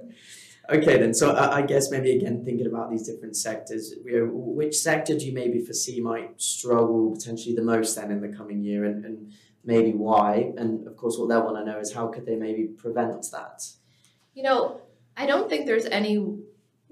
Okay 0.71 0.99
then. 0.99 1.15
So 1.15 1.35
I, 1.35 1.59
I 1.59 1.63
guess 1.63 1.91
maybe 1.91 2.13
again 2.13 2.45
thinking 2.45 2.67
about 2.67 2.91
these 2.91 3.07
different 3.07 3.37
sectors 3.37 3.95
which 4.05 4.77
sector 4.77 5.17
do 5.17 5.27
you 5.27 5.33
maybe 5.33 5.61
foresee 5.61 6.01
might 6.01 6.41
struggle 6.41 7.13
potentially 7.13 7.55
the 7.55 7.63
most 7.63 7.97
then 7.97 8.11
in 8.11 8.21
the 8.21 8.29
coming 8.29 8.63
year 8.63 8.85
and, 8.85 9.05
and 9.05 9.33
maybe 9.65 9.93
why? 9.93 10.53
And 10.57 10.87
of 10.87 10.97
course 10.97 11.19
what 11.19 11.29
they'll 11.29 11.45
want 11.45 11.57
to 11.57 11.71
know 11.71 11.79
is 11.79 11.93
how 11.93 12.09
could 12.09 12.25
they 12.25 12.37
maybe 12.37 12.65
prevent 12.65 13.31
that? 13.33 13.67
You 14.35 14.43
know 14.43 14.81
I 15.17 15.27
don't 15.27 15.49
think 15.49 15.67
there's 15.67 15.87
any 15.87 16.39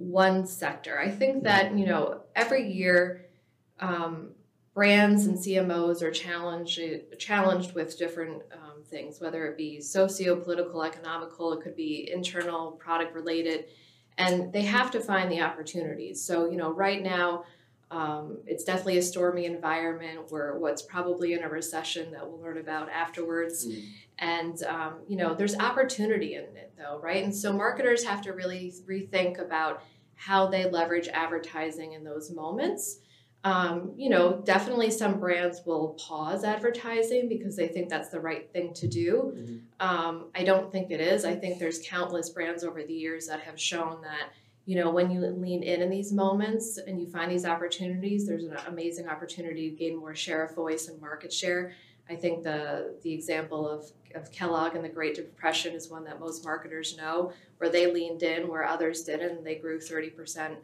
one 0.01 0.47
sector. 0.47 0.99
I 0.99 1.11
think 1.11 1.45
that, 1.45 1.77
you 1.77 1.85
know, 1.85 2.23
every 2.35 2.73
year, 2.73 3.27
um, 3.81 4.31
brands 4.73 5.27
and 5.27 5.37
CMOs 5.37 6.01
are 6.01 6.11
challenged 6.11 6.81
challenged 7.19 7.75
with 7.75 7.99
different 7.99 8.43
um, 8.53 8.83
things, 8.89 9.21
whether 9.21 9.47
it 9.47 9.59
be 9.59 9.81
socio-political, 9.81 10.83
economical, 10.83 11.53
it 11.53 11.63
could 11.63 11.77
be 11.77 12.11
internal, 12.11 12.73
product 12.73 13.15
related, 13.15 13.67
and 14.17 14.53
they 14.53 14.63
have 14.63 14.91
to 14.93 15.01
find 15.01 15.31
the 15.31 15.43
opportunities. 15.43 16.25
So 16.25 16.51
you 16.51 16.57
know, 16.57 16.73
right 16.73 17.03
now. 17.03 17.45
Um, 17.91 18.39
it's 18.47 18.63
definitely 18.63 18.99
a 18.99 19.03
stormy 19.03 19.47
environment 19.47 20.31
where 20.31 20.57
what's 20.57 20.83
probably 20.83 21.33
in 21.33 21.43
a 21.43 21.49
recession 21.49 22.13
that 22.13 22.29
we'll 22.29 22.41
learn 22.41 22.59
about 22.59 22.89
afterwards. 22.89 23.67
Mm. 23.67 23.85
And, 24.19 24.63
um, 24.63 24.95
you 25.09 25.17
know, 25.17 25.35
there's 25.35 25.57
opportunity 25.57 26.35
in 26.35 26.45
it 26.57 26.73
though, 26.79 27.01
right? 27.03 27.25
And 27.25 27.35
so 27.35 27.53
marketers 27.53 28.05
have 28.05 28.23
to 28.23 28.33
really 28.33 28.73
rethink 28.89 29.41
about 29.41 29.83
how 30.15 30.47
they 30.47 30.71
leverage 30.71 31.09
advertising 31.09 31.95
in 31.95 32.05
those 32.05 32.31
moments. 32.31 33.01
Um, 33.43 33.95
you 33.97 34.11
know, 34.11 34.43
definitely 34.45 34.91
some 34.91 35.19
brands 35.19 35.63
will 35.65 35.97
pause 35.99 36.45
advertising 36.45 37.27
because 37.29 37.57
they 37.57 37.69
think 37.69 37.89
that's 37.89 38.11
the 38.11 38.21
right 38.21 38.53
thing 38.53 38.75
to 38.75 38.87
do. 38.87 39.35
Mhm. 39.35 39.61
Um, 39.81 40.27
I 40.35 40.45
don't 40.45 40.71
think 40.71 40.91
it 40.91 41.01
is. 41.01 41.25
I 41.25 41.35
think 41.35 41.59
there's 41.59 41.81
countless 41.83 42.29
brands 42.29 42.63
over 42.63 42.83
the 42.83 42.93
years 42.93 43.27
that 43.29 43.41
have 43.41 43.59
shown 43.59 44.03
that, 44.03 44.33
you 44.71 44.77
know, 44.77 44.89
when 44.89 45.11
you 45.11 45.19
lean 45.21 45.65
in 45.65 45.83
in 45.83 45.91
these 45.91 46.13
moments 46.13 46.79
and 46.79 47.01
you 47.01 47.09
find 47.09 47.29
these 47.29 47.45
opportunities, 47.45 48.29
there's 48.29 48.45
an 48.45 48.57
amazing 48.69 49.09
opportunity 49.09 49.69
to 49.69 49.75
gain 49.75 49.97
more 49.97 50.15
share 50.15 50.45
of 50.45 50.55
voice 50.55 50.87
and 50.87 51.01
market 51.01 51.33
share. 51.33 51.73
I 52.09 52.15
think 52.15 52.45
the 52.45 52.95
the 53.03 53.13
example 53.13 53.69
of, 53.69 53.91
of 54.15 54.31
Kellogg 54.31 54.77
and 54.77 54.85
the 54.85 54.89
Great 54.89 55.17
Depression 55.17 55.75
is 55.75 55.91
one 55.91 56.05
that 56.05 56.21
most 56.21 56.45
marketers 56.45 56.97
know, 56.97 57.33
where 57.59 57.69
they 57.69 57.93
leaned 57.93 58.23
in 58.23 58.47
where 58.47 58.65
others 58.65 59.03
didn't, 59.03 59.39
and 59.39 59.45
they 59.45 59.57
grew 59.57 59.81
30%. 59.81 60.55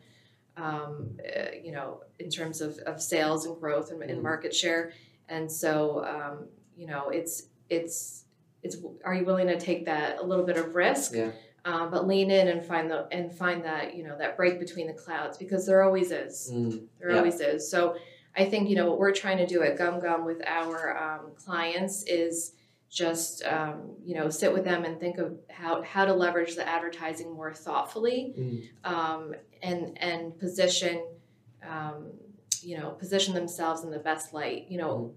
Um, 0.57 1.19
uh, 1.19 1.57
you 1.61 1.73
know, 1.73 2.03
in 2.21 2.31
terms 2.31 2.61
of, 2.61 2.79
of 2.87 3.03
sales 3.03 3.45
and 3.45 3.59
growth 3.59 3.91
and, 3.91 4.01
and 4.05 4.23
market 4.23 4.55
share, 4.55 4.93
and 5.29 5.51
so 5.51 6.05
um, 6.05 6.47
you 6.77 6.87
know, 6.87 7.09
it's 7.09 7.49
it's 7.69 8.23
it's 8.63 8.77
are 9.05 9.17
you 9.17 9.25
willing 9.25 9.49
to 9.49 9.59
take 9.59 9.85
that 9.87 10.21
a 10.21 10.23
little 10.23 10.47
bit 10.47 10.59
of 10.59 10.77
risk, 10.77 11.13
Yeah. 11.13 11.33
Uh, 11.67 11.85
but 11.89 12.07
lean 12.07 12.31
in 12.31 12.47
and 12.49 12.65
find 12.65 12.89
the 12.89 13.09
and 13.11 13.35
find 13.35 13.65
that 13.65 13.95
you 13.97 14.05
know 14.05 14.17
that 14.17 14.37
break 14.37 14.61
between 14.61 14.87
the 14.87 14.93
clouds 14.93 15.37
because 15.37 15.67
there 15.67 15.83
always 15.83 16.11
is. 16.13 16.51
Mm. 16.55 16.87
There 17.01 17.11
Yeah. 17.11 17.19
always 17.19 17.41
is. 17.41 17.69
So 17.69 17.97
I 18.37 18.45
think 18.45 18.69
you 18.71 18.77
know 18.77 18.87
what 18.89 18.99
we're 19.01 19.13
trying 19.13 19.39
to 19.39 19.47
do 19.47 19.63
at 19.63 19.77
GumGum 19.77 20.25
with 20.25 20.41
our 20.47 20.97
um, 20.97 21.33
clients 21.45 22.05
is 22.07 22.53
just 22.89 23.45
um, 23.45 23.97
you 24.05 24.15
know 24.15 24.31
sit 24.31 24.53
with 24.53 24.65
them 24.65 24.85
and 24.85 25.01
think 25.01 25.19
of 25.19 25.39
how 25.51 25.83
how 25.83 26.05
to 26.05 26.15
leverage 26.15 26.55
the 26.55 26.67
advertising 26.77 27.33
more 27.35 27.53
thoughtfully 27.53 28.33
Mm. 28.39 28.69
um, 28.93 29.35
and 29.61 29.99
and 30.01 30.39
position 30.39 31.05
um, 31.69 32.13
you 32.63 32.79
know 32.79 32.91
position 32.91 33.35
themselves 33.35 33.83
in 33.83 33.91
the 33.91 33.99
best 33.99 34.33
light. 34.33 34.67
You 34.69 34.79
know 34.79 35.15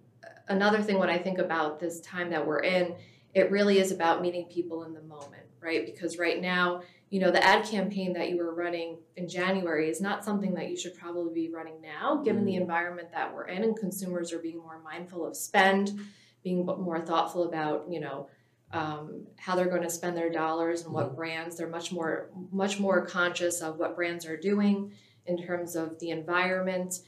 another 0.47 0.81
thing 0.81 0.97
when 0.97 1.11
I 1.11 1.19
think 1.19 1.37
about 1.37 1.79
this 1.79 2.01
time 2.01 2.31
that 2.31 2.47
we're 2.47 2.61
in, 2.77 2.95
it 3.35 3.51
really 3.51 3.77
is 3.77 3.91
about 3.91 4.19
meeting 4.21 4.45
people 4.45 4.83
in 4.83 4.93
the 4.95 5.01
moment, 5.01 5.43
right? 5.61 5.85
Because 5.85 6.17
right 6.17 6.41
now 6.41 6.81
you 7.09 7.19
know, 7.19 7.31
the 7.31 7.43
ad 7.43 7.65
campaign 7.65 8.13
that 8.13 8.29
you 8.29 8.37
were 8.37 8.53
running 8.53 8.97
in 9.15 9.27
January 9.27 9.89
is 9.89 9.99
not 9.99 10.23
something 10.23 10.53
that 10.53 10.69
you 10.69 10.77
should 10.77 10.95
probably 10.97 11.33
be 11.33 11.53
running 11.53 11.81
now, 11.81 12.17
given 12.17 12.45
the 12.45 12.55
environment 12.55 13.11
that 13.11 13.33
we're 13.33 13.47
in, 13.47 13.63
and 13.63 13.75
consumers 13.75 14.31
are 14.31 14.39
being 14.39 14.57
more 14.57 14.79
mindful 14.83 15.25
of 15.25 15.35
spend, 15.35 15.99
being 16.43 16.65
more 16.65 17.01
thoughtful 17.01 17.47
about, 17.47 17.85
you 17.89 17.99
know, 17.99 18.27
um, 18.71 19.25
how 19.37 19.55
they're 19.55 19.69
going 19.69 19.81
to 19.81 19.89
spend 19.89 20.15
their 20.15 20.29
dollars 20.29 20.83
and 20.83 20.93
what 20.93 21.15
brands. 21.15 21.57
They're 21.57 21.67
much 21.67 21.91
more, 21.91 22.29
much 22.51 22.79
more 22.79 23.03
conscious 23.03 23.61
of 23.61 23.79
what 23.79 23.95
brands 23.95 24.27
are 24.27 24.37
doing 24.37 24.93
in 25.25 25.43
terms 25.43 25.75
of 25.75 25.97
the 25.99 26.11
environment. 26.11 26.99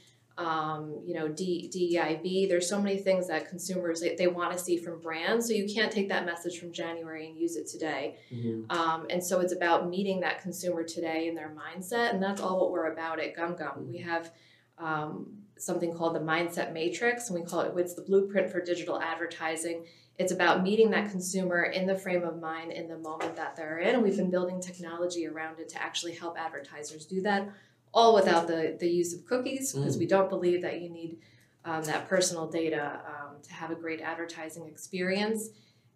Um, 0.42 1.02
you 1.06 1.14
know, 1.14 1.28
D, 1.28 1.70
DEIB. 1.72 2.48
There's 2.48 2.68
so 2.68 2.80
many 2.80 2.96
things 2.96 3.28
that 3.28 3.48
consumers 3.48 4.00
they, 4.00 4.16
they 4.16 4.26
want 4.26 4.52
to 4.52 4.58
see 4.58 4.76
from 4.76 5.00
brands. 5.00 5.46
So 5.46 5.52
you 5.52 5.72
can't 5.72 5.92
take 5.92 6.08
that 6.08 6.26
message 6.26 6.58
from 6.58 6.72
January 6.72 7.28
and 7.28 7.36
use 7.38 7.54
it 7.56 7.68
today. 7.68 8.16
Mhm. 8.32 8.70
Um, 8.72 9.06
and 9.08 9.22
so 9.22 9.40
it's 9.40 9.52
about 9.52 9.88
meeting 9.88 10.20
that 10.20 10.42
consumer 10.42 10.82
today 10.82 11.28
in 11.28 11.34
their 11.36 11.54
mindset, 11.54 12.12
and 12.12 12.20
that's 12.20 12.40
all 12.40 12.60
what 12.60 12.72
we're 12.72 12.90
about 12.92 13.20
at 13.20 13.36
GumGum. 13.36 13.86
We 13.86 13.98
have 13.98 14.32
um, 14.78 15.12
something 15.58 15.94
called 15.94 16.16
the 16.16 16.20
Mindset 16.20 16.72
Matrix, 16.72 17.30
and 17.30 17.38
we 17.38 17.46
call 17.46 17.60
it 17.60 17.72
it's 17.76 17.94
the 17.94 18.02
blueprint 18.02 18.50
for 18.50 18.60
digital 18.60 19.00
advertising. 19.00 19.84
It's 20.18 20.32
about 20.32 20.62
meeting 20.62 20.90
that 20.90 21.10
consumer 21.10 21.62
in 21.64 21.86
the 21.86 21.94
frame 21.96 22.22
of 22.22 22.40
mind 22.40 22.72
in 22.72 22.88
the 22.88 22.98
moment 22.98 23.36
that 23.36 23.54
they're 23.56 23.78
in, 23.78 23.94
and 23.94 24.02
we've 24.02 24.16
been 24.16 24.30
building 24.30 24.60
technology 24.60 25.26
around 25.26 25.60
it 25.60 25.68
to 25.70 25.82
actually 25.82 26.14
help 26.14 26.38
advertisers 26.38 27.06
do 27.06 27.22
that, 27.22 27.48
all 27.94 28.14
without 28.14 28.46
the 28.46 28.76
the 28.78 28.88
use 28.88 29.12
of 29.14 29.24
cookies, 29.26 29.72
because 29.72 29.98
we 29.98 30.06
don't 30.06 30.28
believe 30.30 30.62
that 30.62 30.80
you 30.80 30.88
need 30.90 31.18
um, 31.64 31.82
that 31.84 32.08
personal 32.08 32.46
data 32.48 33.00
um, 33.06 33.36
to 33.42 33.52
have 33.52 33.70
a 33.70 33.74
great 33.74 34.00
advertising 34.00 34.66
experience. 34.66 35.50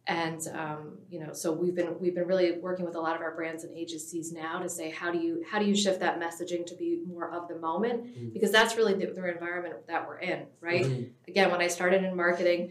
And 0.09 0.41
um, 0.55 0.99
you 1.11 1.19
know 1.19 1.33
so 1.33 1.51
we've 1.53 1.75
been 1.75 1.99
we've 1.99 2.15
been 2.15 2.29
really 2.29 2.53
working 2.59 2.85
with 2.85 2.95
a 2.95 3.01
lot 3.01 3.17
of 3.17 3.23
our 3.23 3.35
brands 3.35 3.65
and 3.65 3.77
agencies 3.77 4.33
now 4.33 4.61
to 4.61 4.69
say 4.69 4.91
how 4.91 5.11
do 5.11 5.19
you 5.19 5.43
how 5.51 5.59
do 5.59 5.65
you 5.65 5.75
shift 5.75 5.99
that 5.99 6.21
messaging 6.21 6.65
to 6.67 6.77
be 6.77 7.03
more 7.09 7.29
of 7.29 7.49
the 7.49 7.57
moment? 7.57 8.05
Mhm. 8.05 8.33
because 8.33 8.53
that's 8.53 8.77
really 8.77 8.95
the, 8.95 9.07
the 9.07 9.29
environment 9.29 9.75
that 9.89 10.07
we're 10.07 10.19
in 10.19 10.47
right? 10.61 10.85
Mhm. 10.85 11.11
again 11.27 11.51
when 11.51 11.61
i 11.61 11.67
started 11.67 12.05
in 12.05 12.15
marketing 12.15 12.71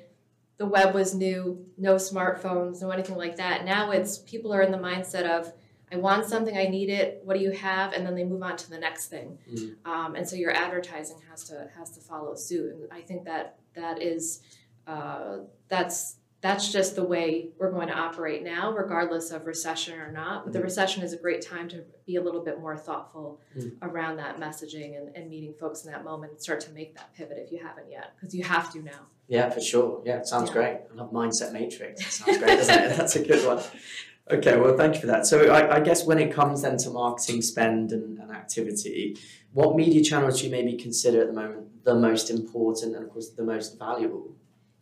the 0.56 0.66
web 0.66 0.96
was 0.96 1.14
new 1.14 1.66
no 1.78 1.96
smartphones 1.96 2.82
no 2.82 2.90
anything 2.90 3.18
like 3.18 3.36
that. 3.36 3.66
Now 3.66 3.92
it's 3.92 4.18
people 4.20 4.54
are 4.54 4.62
in 4.62 4.72
the 4.72 4.78
mindset 4.78 5.26
of 5.30 5.52
i 5.96 5.98
want 5.98 6.26
something 6.26 6.58
i 6.58 6.66
need 6.68 6.90
it 6.90 7.22
what 7.24 7.36
do 7.38 7.42
you 7.44 7.52
have 7.52 7.94
and 7.94 8.06
then 8.06 8.16
they 8.16 8.24
move 8.24 8.44
on 8.44 8.56
to 8.58 8.70
the 8.70 8.78
next 8.78 9.08
thing 9.08 9.38
Mhm. 9.54 9.76
um, 9.86 10.16
and 10.16 10.28
so 10.30 10.36
your 10.36 10.52
advertising 10.52 11.18
has 11.30 11.44
to 11.50 11.70
has 11.78 11.92
to 11.92 12.02
follow 12.02 12.36
suit 12.36 12.74
and 12.74 12.84
i 12.92 13.02
think 13.02 13.24
that 13.26 13.58
that 13.76 14.02
is 14.02 14.42
uh, 14.88 15.38
that's 15.68 16.18
that's 16.42 16.72
just 16.72 16.96
the 16.96 17.04
way 17.04 17.50
we're 17.58 17.72
going 17.72 17.88
to 17.88 17.94
operate 18.08 18.44
now 18.44 18.72
regardless 18.72 19.32
of 19.32 19.48
recession 19.48 20.00
or 20.00 20.12
not 20.12 20.44
but 20.44 20.54
the 20.54 20.60
Mhm. 20.60 20.64
recession 20.70 21.02
is 21.04 21.12
a 21.14 21.18
great 21.18 21.42
time 21.42 21.68
to 21.70 21.84
be 22.06 22.18
a 22.18 22.22
little 22.22 22.44
bit 22.50 22.60
more 22.60 22.78
thoughtful 22.78 23.40
Mhm. 23.58 23.78
around 23.82 24.18
that 24.18 24.40
messaging 24.40 24.96
and, 24.98 25.16
and 25.16 25.30
meeting 25.30 25.54
folks 25.60 25.86
in 25.86 25.92
that 25.92 26.04
moment 26.04 26.34
and 26.34 26.42
start 26.42 26.60
to 26.68 26.72
make 26.72 26.94
that 26.96 27.12
pivot 27.16 27.38
if 27.44 27.52
you 27.52 27.60
haven't 27.68 27.90
yet 27.90 28.08
because 28.16 28.36
you 28.36 28.44
have 28.44 28.72
to 28.74 28.80
now 28.82 29.08
Yeah, 29.28 29.50
for 29.50 29.60
sure. 29.72 30.04
Yeah, 30.06 30.18
it 30.20 30.28
sounds 30.28 30.50
Yeah. 30.50 30.54
great. 30.58 30.78
I 30.92 30.94
love 30.94 31.12
Mindset 31.12 31.52
Matrix. 31.52 32.00
It 32.00 32.12
sounds 32.12 32.38
great, 32.38 32.58
doesn't 32.60 32.78
it? 32.84 32.90
That's 33.00 33.16
a 33.16 33.24
good 33.26 33.44
one. 33.52 33.60
Okay, 34.32 34.58
well, 34.58 34.76
thank 34.76 34.96
you 34.96 35.02
for 35.02 35.08
that. 35.08 35.28
So, 35.28 35.52
I, 35.52 35.76
I 35.76 35.80
guess 35.80 36.06
when 36.06 36.18
it 36.18 36.34
comes 36.34 36.64
then 36.64 36.78
to 36.78 36.90
marketing 36.90 37.42
spend 37.44 37.92
and, 37.92 38.18
and 38.18 38.32
activity, 38.32 39.18
what 39.54 39.76
media 39.76 40.04
channels 40.04 40.40
do 40.40 40.48
you 40.48 40.52
maybe 40.52 40.76
consider 40.78 41.22
at 41.22 41.28
the 41.28 41.34
moment 41.34 41.84
the 41.84 41.94
most 41.94 42.32
important 42.32 42.96
and, 42.96 43.04
of 43.04 43.12
course, 43.12 43.30
the 43.30 43.44
most 43.44 43.78
valuable? 43.78 44.36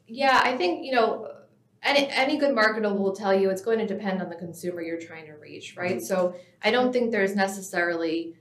Yeah, 0.07 0.39
I 0.43 0.55
think, 0.55 0.85
you 0.85 0.93
know, 0.93 1.29
any, 1.81 2.07
any 2.09 2.37
good 2.37 2.55
marketer 2.55 2.97
will 2.97 3.13
tell 3.13 3.33
you 3.33 3.49
it's 3.49 3.61
going 3.61 3.79
to 3.79 3.87
depend 3.87 4.21
on 4.21 4.29
the 4.29 4.35
consumer 4.35 4.81
you're 4.81 4.99
trying 4.99 5.25
to 5.25 5.33
reach, 5.33 5.75
right? 5.75 6.01
So 6.01 6.35
I 6.63 6.71
don't 6.71 6.93
think 6.93 7.11
there's 7.11 7.35
necessarily 7.35 8.35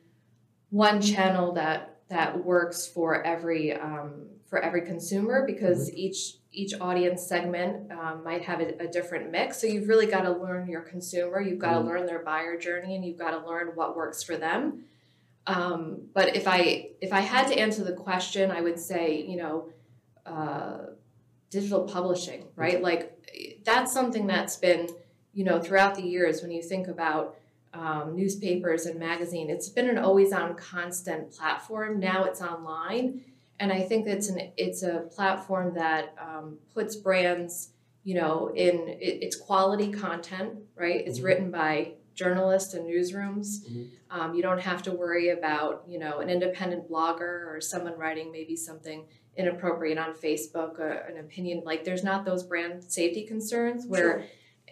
one 0.71 1.03
channel 1.03 1.53
that 1.53 1.89
that 2.09 2.45
works 2.45 2.87
for 2.87 3.23
every 3.25 3.73
um, 3.73 4.27
for 4.47 4.59
every 4.59 4.83
consumer 4.83 5.45
because 5.47 5.93
each 5.93 6.35
each 6.53 6.75
audience 6.81 7.27
segment 7.27 7.91
um, 7.93 8.23
might 8.23 8.43
have 8.43 8.61
a, 8.61 8.83
a 8.83 8.87
different 8.87 9.31
mix. 9.31 9.61
So 9.61 9.67
you've 9.67 9.89
really 9.89 10.07
got 10.07 10.23
to 10.23 10.33
learn 10.33 10.69
your 10.69 10.83
consumer. 10.83 11.41
You've 11.41 11.59
got 11.59 11.75
to 11.75 11.81
Mhm. 11.81 11.87
learn 11.87 12.07
their 12.07 12.21
buyer 12.21 12.59
journey, 12.59 12.95
and 12.95 13.05
you've 13.05 13.19
got 13.19 13.31
to 13.31 13.47
learn 13.47 13.69
what 13.75 13.97
works 13.97 14.23
for 14.23 14.37
them. 14.37 14.85
Um, 15.47 16.09
but 16.15 16.37
if 16.37 16.47
I 16.47 16.91
if 17.01 17.13
I 17.13 17.21
had 17.21 17.49
to 17.49 17.59
answer 17.59 17.83
the 17.83 17.95
question, 17.95 18.51
I 18.51 18.61
would 18.61 18.79
say 18.79 19.21
you 19.23 19.37
know. 19.37 19.69
Uh, 20.25 20.87
digital 21.51 21.83
publishing, 21.83 22.47
right? 22.57 22.81
Like 22.83 23.61
that's 23.63 23.93
something 23.93 24.27
that's 24.27 24.57
been, 24.57 24.89
you 25.35 25.45
know, 25.45 25.61
throughout 25.61 25.95
the 25.95 26.03
years 26.03 26.41
when 26.41 26.51
you 26.51 26.63
think 26.63 26.89
about 26.89 27.37
um, 27.75 28.17
newspapers 28.17 28.87
and 28.87 28.99
magazine, 28.99 29.51
it's 29.51 29.69
been 29.69 29.89
an 29.91 29.99
always 29.99 30.33
on 30.33 30.55
constant 30.55 31.31
platform. 31.31 32.01
Now 32.01 32.25
it's 32.25 32.41
online. 32.41 33.21
And 33.63 33.73
I 33.73 33.81
think 33.83 34.09
it's 34.09 34.29
an 34.29 34.41
it's 34.57 34.83
a 34.83 35.05
platform 35.15 35.75
that 35.75 36.17
um, 36.21 36.59
puts 36.75 36.97
brands, 36.97 37.71
you 38.03 38.17
know, 38.17 38.49
in 38.49 38.89
it, 38.89 39.19
it's 39.23 39.37
quality 39.37 39.93
content, 39.93 40.55
right? 40.75 41.01
It's 41.07 41.21
Mhm. 41.21 41.25
written 41.25 41.51
by 41.53 41.93
journalists 42.13 42.75
and 42.75 42.85
newsrooms. 42.93 43.49
Mhm. 43.71 43.91
Um, 44.11 44.35
you 44.35 44.43
don't 44.43 44.59
have 44.61 44.83
to 44.83 44.91
worry 44.91 45.29
about, 45.29 45.85
you 45.87 46.01
know, 46.01 46.19
an 46.19 46.29
independent 46.29 46.91
blogger 46.91 47.47
or 47.51 47.61
someone 47.61 47.97
writing 47.97 48.33
maybe 48.33 48.57
something 48.57 49.07
inappropriate 49.37 49.97
on 49.97 50.13
Facebook 50.15 50.81
or 50.81 50.91
an 50.91 51.19
opinion. 51.19 51.63
Like 51.65 51.85
there's 51.85 52.03
not 52.03 52.25
those 52.25 52.43
brand 52.43 52.83
safety 52.83 53.23
concerns 53.25 53.87
where 53.87 54.11
Sure. 54.11 54.25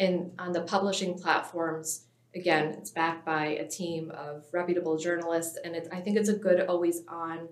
in 0.05 0.33
on 0.37 0.51
the 0.51 0.63
publishing 0.63 1.15
platforms, 1.17 2.07
again, 2.35 2.75
it's 2.79 2.91
backed 2.91 3.25
by 3.25 3.47
a 3.65 3.69
team 3.69 4.11
of 4.11 4.47
reputable 4.53 4.97
journalists, 4.97 5.57
and 5.63 5.77
it's 5.77 5.89
I 5.93 6.01
think 6.01 6.17
it's 6.17 6.29
a 6.29 6.37
good 6.37 6.61
always 6.63 7.07
on 7.07 7.49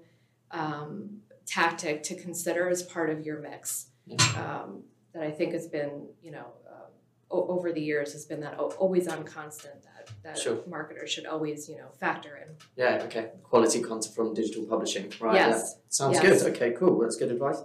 um, 0.50 1.20
tactic 1.48 2.02
to 2.04 2.14
consider 2.14 2.68
as 2.68 2.82
part 2.82 3.10
of 3.10 3.24
your 3.26 3.40
mix. 3.40 3.86
Um, 4.36 4.82
that 5.14 5.22
I 5.22 5.30
think 5.30 5.52
has 5.52 5.66
been, 5.66 6.06
you 6.22 6.30
know, 6.30 6.46
uh, 6.70 7.34
over 7.34 7.72
the 7.72 7.80
years 7.80 8.12
has 8.12 8.24
been 8.24 8.40
that 8.40 8.54
always 8.58 9.06
on 9.08 9.24
constant 9.24 9.82
that, 9.82 10.08
that 10.22 10.38
Sure. 10.38 10.58
marketers 10.66 11.10
should 11.10 11.26
always, 11.26 11.68
you 11.68 11.76
know, 11.76 11.88
factor 11.98 12.36
in. 12.36 12.48
Yeah, 12.76 13.02
okay. 13.04 13.30
Quality 13.42 13.80
content 13.82 14.14
from 14.14 14.32
digital 14.34 14.64
publishing, 14.64 15.12
right? 15.20 15.34
yeah. 15.34 15.48
Yes. 15.48 15.76
Sounds 15.88 16.18
Yes. 16.22 16.42
good. 16.42 16.54
Okay, 16.54 16.70
cool. 16.72 16.98
That's 17.00 17.16
good 17.16 17.30
advice. 17.32 17.60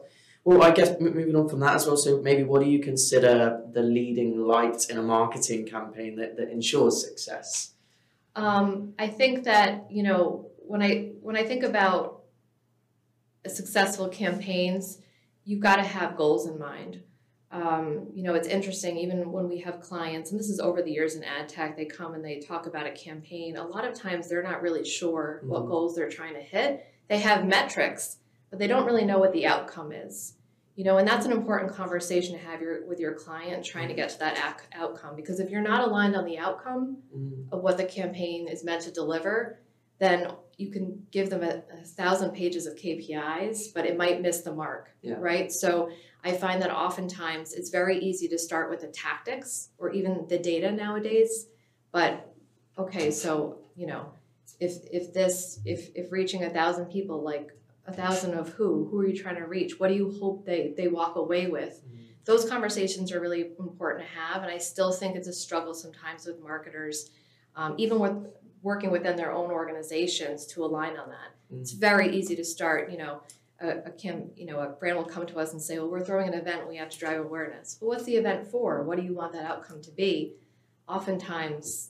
Well, 0.45 0.61
I 0.63 0.71
guess 0.71 0.89
m- 0.89 1.03
moving 1.15 1.35
on 1.35 1.47
from 1.47 1.59
that 1.61 1.75
as 1.75 1.85
well. 1.87 1.95
So 1.95 2.21
maybe 2.21 2.43
what 2.43 2.61
do 2.61 2.69
you 2.69 2.79
consider 2.79 3.61
the 3.71 3.81
leading 3.81 4.37
light 4.45 4.89
in 4.89 4.97
a 4.97 5.01
marketing 5.03 5.65
campaign 5.65 6.17
that, 6.17 6.35
that 6.37 6.49
ensures 6.49 7.01
success? 7.05 7.71
Um, 8.35 8.93
I 8.99 9.07
think 9.07 9.43
that 9.45 9.85
you 9.91 10.03
know 10.03 10.49
when 10.67 10.81
I 10.81 11.11
when 11.21 11.37
I 11.37 11.43
think 11.45 11.63
about 11.63 12.22
successful 13.49 14.07
campaigns, 14.09 14.99
you've 15.45 15.59
got 15.59 15.77
to 15.77 15.83
have 15.83 16.15
goals 16.17 16.47
in 16.47 16.57
mind. 16.59 17.01
Um, 17.51 18.07
you 18.15 18.23
know, 18.23 18.33
it's 18.33 18.47
interesting 18.47 18.97
even 18.97 19.31
when 19.31 19.47
we 19.47 19.59
have 19.59 19.79
clients, 19.79 20.31
and 20.31 20.39
this 20.39 20.49
is 20.49 20.59
over 20.59 20.81
the 20.81 20.91
years 20.91 21.15
in 21.15 21.23
ad 21.23 21.47
tech, 21.49 21.77
they 21.77 21.85
come 21.85 22.15
and 22.15 22.25
they 22.25 22.39
talk 22.39 22.65
about 22.65 22.87
a 22.87 22.91
campaign. 22.91 23.57
A 23.57 23.67
lot 23.67 23.85
of 23.85 23.93
times 23.93 24.27
they're 24.27 24.41
not 24.41 24.61
really 24.63 24.83
sure 24.83 25.41
what 25.45 25.63
Mhm. 25.63 25.67
goals 25.67 25.95
they're 25.95 26.09
trying 26.09 26.33
to 26.33 26.41
hit. 26.41 26.83
They 27.09 27.19
have 27.19 27.45
metrics, 27.45 28.17
but 28.49 28.57
they 28.57 28.65
don't 28.65 28.85
really 28.85 29.05
know 29.05 29.19
what 29.19 29.33
the 29.33 29.45
outcome 29.45 29.91
is. 29.91 30.33
You 30.75 30.83
know, 30.83 30.97
and 30.97 31.07
that's 31.07 31.27
an 31.27 31.31
important 31.31 31.71
conversation 31.71 32.33
to 32.35 32.43
have 32.43 32.59
your, 32.59 32.87
with 32.87 32.99
your 32.99 33.13
client 33.13 33.63
trying 33.63 33.89
to 33.89 33.93
get 33.93 34.09
to 34.09 34.19
that 34.19 34.33
ac- 34.37 34.67
outcome 34.73 35.15
because 35.15 35.39
if 35.39 35.51
you're 35.51 35.61
not 35.61 35.87
aligned 35.87 36.15
on 36.15 36.25
the 36.25 36.39
outcome, 36.39 36.97
Mm, 37.15 37.51
of 37.51 37.61
what 37.61 37.77
the 37.77 37.83
campaign 37.85 38.47
is 38.47 38.63
meant 38.63 38.81
to 38.81 38.91
deliver, 38.91 39.59
then 40.03 40.27
you 40.57 40.71
can 40.71 41.05
give 41.11 41.29
them 41.29 41.43
a, 41.43 41.63
a 41.73 41.85
thousand 41.85 42.31
pages 42.31 42.67
of 42.67 42.75
KPIs, 42.75 43.73
but 43.73 43.85
it 43.85 43.97
might 43.97 44.21
miss 44.21 44.41
the 44.41 44.53
mark, 44.53 44.89
Yeah. 45.01 45.15
right? 45.19 45.51
So 45.51 45.89
I 46.23 46.33
find 46.33 46.61
that 46.61 46.71
oftentimes 46.71 47.53
it's 47.53 47.69
very 47.69 47.97
easy 47.99 48.27
to 48.27 48.37
start 48.37 48.69
with 48.69 48.81
the 48.81 48.87
tactics 48.87 49.69
or 49.77 49.91
even 49.91 50.25
the 50.27 50.37
data 50.37 50.71
nowadays. 50.71 51.47
But 51.91 52.33
okay, 52.77 53.09
so 53.11 53.59
you 53.75 53.87
know, 53.87 54.11
if 54.59 54.73
if 54.91 55.13
this 55.13 55.59
if 55.65 55.89
if 55.95 56.11
reaching 56.11 56.43
a 56.43 56.49
thousand 56.49 56.85
people, 56.85 57.23
like 57.23 57.49
a 57.87 57.93
thousand 57.93 58.33
of 58.35 58.49
who? 58.49 58.87
Who 58.89 58.99
are 58.99 59.07
you 59.07 59.17
trying 59.17 59.35
to 59.35 59.45
reach? 59.45 59.79
What 59.79 59.89
do 59.89 59.95
you 59.95 60.15
hope 60.19 60.45
they 60.45 60.73
they 60.77 60.87
walk 60.87 61.15
away 61.15 61.47
with? 61.47 61.81
those 62.25 62.49
conversations 62.49 63.11
are 63.11 63.19
really 63.19 63.41
important 63.59 64.01
to 64.01 64.09
have 64.17 64.43
and 64.43 64.51
i 64.51 64.57
still 64.57 64.93
think 64.93 65.15
it's 65.17 65.27
a 65.27 65.33
struggle 65.33 65.73
sometimes 65.73 66.25
with 66.25 66.39
marketers 66.41 67.11
um, 67.55 67.75
even 67.77 67.99
with 67.99 68.15
working 68.63 68.89
within 68.89 69.15
their 69.15 69.31
own 69.31 69.51
organizations 69.51 70.45
to 70.47 70.63
align 70.65 70.97
on 70.97 71.09
that 71.09 71.29
Mm. 71.53 71.61
it's 71.61 71.71
very 71.73 72.07
easy 72.17 72.35
to 72.35 72.43
start 72.45 72.89
you 72.91 72.97
know 72.97 73.21
a, 73.61 73.69
a 73.89 73.91
cam, 73.91 74.31
you 74.35 74.45
know 74.45 74.59
a 74.59 74.69
brand 74.69 74.97
will 74.97 75.05
come 75.15 75.25
to 75.27 75.37
us 75.39 75.51
and 75.53 75.61
say 75.61 75.77
well 75.77 75.89
we're 75.89 76.03
throwing 76.03 76.27
an 76.29 76.33
event 76.33 76.67
we 76.67 76.77
have 76.77 76.89
to 76.89 76.97
drive 76.97 77.19
awareness 77.19 77.77
well 77.79 77.89
what's 77.91 78.05
the 78.05 78.15
event 78.15 78.47
for 78.47 78.81
what 78.83 78.97
do 78.97 79.03
you 79.03 79.13
want 79.13 79.31
that 79.33 79.45
outcome 79.45 79.81
to 79.81 79.91
be 79.91 80.33
oftentimes 80.87 81.89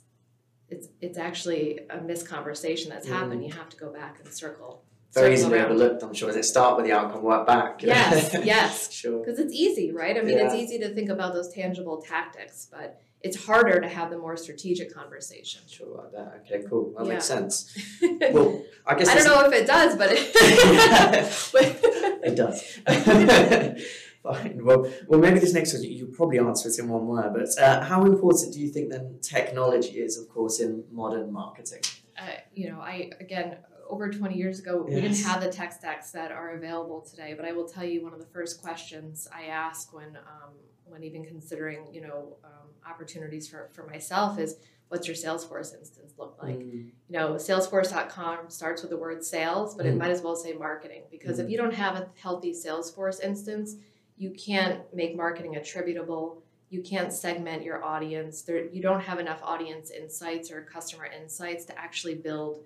it's 0.70 0.88
it's 1.02 1.18
actually 1.18 1.80
a 1.90 1.98
misconversation 1.98 2.90
that's 2.90 3.08
happened 3.08 3.44
you 3.46 3.52
have 3.52 3.70
to 3.70 3.78
go 3.78 3.92
back 3.92 4.20
and 4.24 4.34
circle 4.34 4.84
Very 5.14 5.36
circle 5.38 5.54
easily 5.54 5.58
around. 5.60 5.72
overlooked, 5.72 6.04
I'm 6.04 6.14
sure. 6.14 6.30
Does 6.30 6.38
it 6.38 6.46
start 6.46 6.78
with 6.78 6.86
the 6.88 6.92
outcome, 6.94 7.22
work 7.22 7.46
back? 7.46 7.84
Yes, 7.84 8.34
yes. 8.44 8.92
sure. 8.92 9.20
Because 9.20 9.38
it's 9.40 9.54
easy, 9.54 9.92
right? 9.92 10.18
I 10.18 10.22
mean, 10.22 10.38
it's 10.40 10.56
easy 10.56 10.80
to 10.80 10.90
think 10.96 11.10
about 11.10 11.34
those 11.34 11.50
tangible 11.54 11.98
tactics, 12.02 12.68
but 12.72 13.00
it's 13.24 13.46
harder 13.46 13.80
to 13.80 13.88
have 13.88 14.10
the 14.10 14.18
more 14.18 14.36
strategic 14.38 14.94
conversation. 14.94 15.62
Sure, 15.68 15.88
like 15.98 16.12
that. 16.12 16.44
Okay, 16.46 16.64
cool. 16.70 16.94
That 16.98 17.08
makes 17.08 17.26
sense. 17.26 17.76
I 18.02 18.30
Well, 18.34 18.64
I 18.86 18.96
guess 18.96 19.10
I 19.10 19.16
don't 19.16 19.26
know 19.26 19.46
if 19.48 19.54
it 19.54 19.66
does, 19.66 19.96
but 19.96 20.10
it 20.12 20.32
it, 22.24 22.36
does. 22.36 22.62
Fine. 24.24 24.64
Well, 24.64 24.90
well, 25.08 25.20
maybe 25.20 25.40
this 25.40 25.54
next 25.54 25.74
one 25.74 25.84
you 25.84 26.06
probably 26.08 26.40
answer 26.40 26.70
it 26.70 26.80
in 26.80 26.88
one 26.88 27.08
word, 27.08 27.34
but 27.34 27.50
uh, 27.62 27.84
how 27.84 28.06
important 28.06 28.54
do 28.54 28.60
you 28.60 28.70
think 28.70 28.92
then 28.92 29.20
technology 29.22 30.00
is, 30.00 30.18
of 30.18 30.30
course, 30.30 30.60
in 30.60 30.84
modern 30.92 31.32
marketing? 31.32 31.82
uh, 32.18 32.32
you 32.54 32.70
know, 32.70 32.80
I 32.80 33.12
again 33.20 33.58
over 33.90 34.10
20 34.10 34.36
years 34.36 34.60
ago 34.60 34.84
we 34.88 34.96
didn't 34.96 35.22
have 35.22 35.42
the 35.42 35.52
tech 35.52 35.74
stacks 35.74 36.12
that 36.12 36.32
are 36.32 36.56
available 36.56 37.02
today. 37.02 37.34
But 37.36 37.46
I 37.46 37.52
will 37.52 37.68
tell 37.68 37.84
you 37.84 38.04
one 38.04 38.14
of 38.14 38.20
the 38.20 38.26
first 38.28 38.62
questions 38.62 39.28
I 39.34 39.46
ask 39.46 39.94
when 39.94 40.16
um, 40.18 40.54
when 40.86 41.04
even 41.04 41.26
considering 41.26 41.88
you 41.92 42.02
know 42.02 42.38
um, 42.44 42.63
opportunities 42.90 43.48
for 43.48 43.70
for 43.74 43.86
myself 43.88 44.40
is, 44.40 44.58
what's 44.90 45.08
your 45.08 45.16
Salesforce 45.16 45.74
instance 45.78 46.14
look 46.18 46.38
like? 46.42 46.60
Mm, 46.60 46.72
you 46.72 46.92
know, 47.10 47.34
Salesforce.com 47.36 48.50
starts 48.50 48.82
with 48.82 48.92
the 48.92 48.98
word 48.98 49.24
sales, 49.24 49.76
but 49.76 49.86
it 49.86 49.96
Mm. 49.96 50.00
might 50.00 50.12
as 50.12 50.22
well 50.22 50.36
say 50.36 50.54
marketing 50.54 51.04
because 51.10 51.40
if 51.40 51.50
you 51.50 51.58
don't 51.58 51.74
have 51.74 51.96
a 51.96 52.10
healthy 52.16 52.52
Salesforce 52.54 53.22
instance, 53.22 53.76
you 54.18 54.32
can't 54.32 54.82
make 54.94 55.16
marketing 55.16 55.56
attributable. 55.56 56.44
You 56.70 56.82
can't 56.82 57.12
segment 57.12 57.64
your 57.64 57.84
audience. 57.84 58.42
There, 58.44 58.66
you 58.68 58.82
don't 58.82 59.02
have 59.02 59.20
enough 59.20 59.40
audience 59.44 59.92
insights 59.92 60.52
or 60.52 60.62
customer 60.62 61.06
insights 61.06 61.66
to 61.66 61.80
actually 61.80 62.16
build 62.16 62.64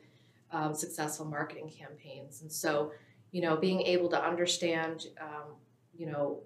um, 0.52 0.74
successful 0.74 1.26
marketing 1.26 1.70
campaigns. 1.70 2.42
And 2.42 2.52
so, 2.52 2.92
you 3.32 3.42
know, 3.42 3.58
being 3.58 3.82
able 3.82 4.10
to 4.10 4.22
understand, 4.22 5.08
um, 5.20 5.56
you 5.94 6.06
know, 6.06 6.42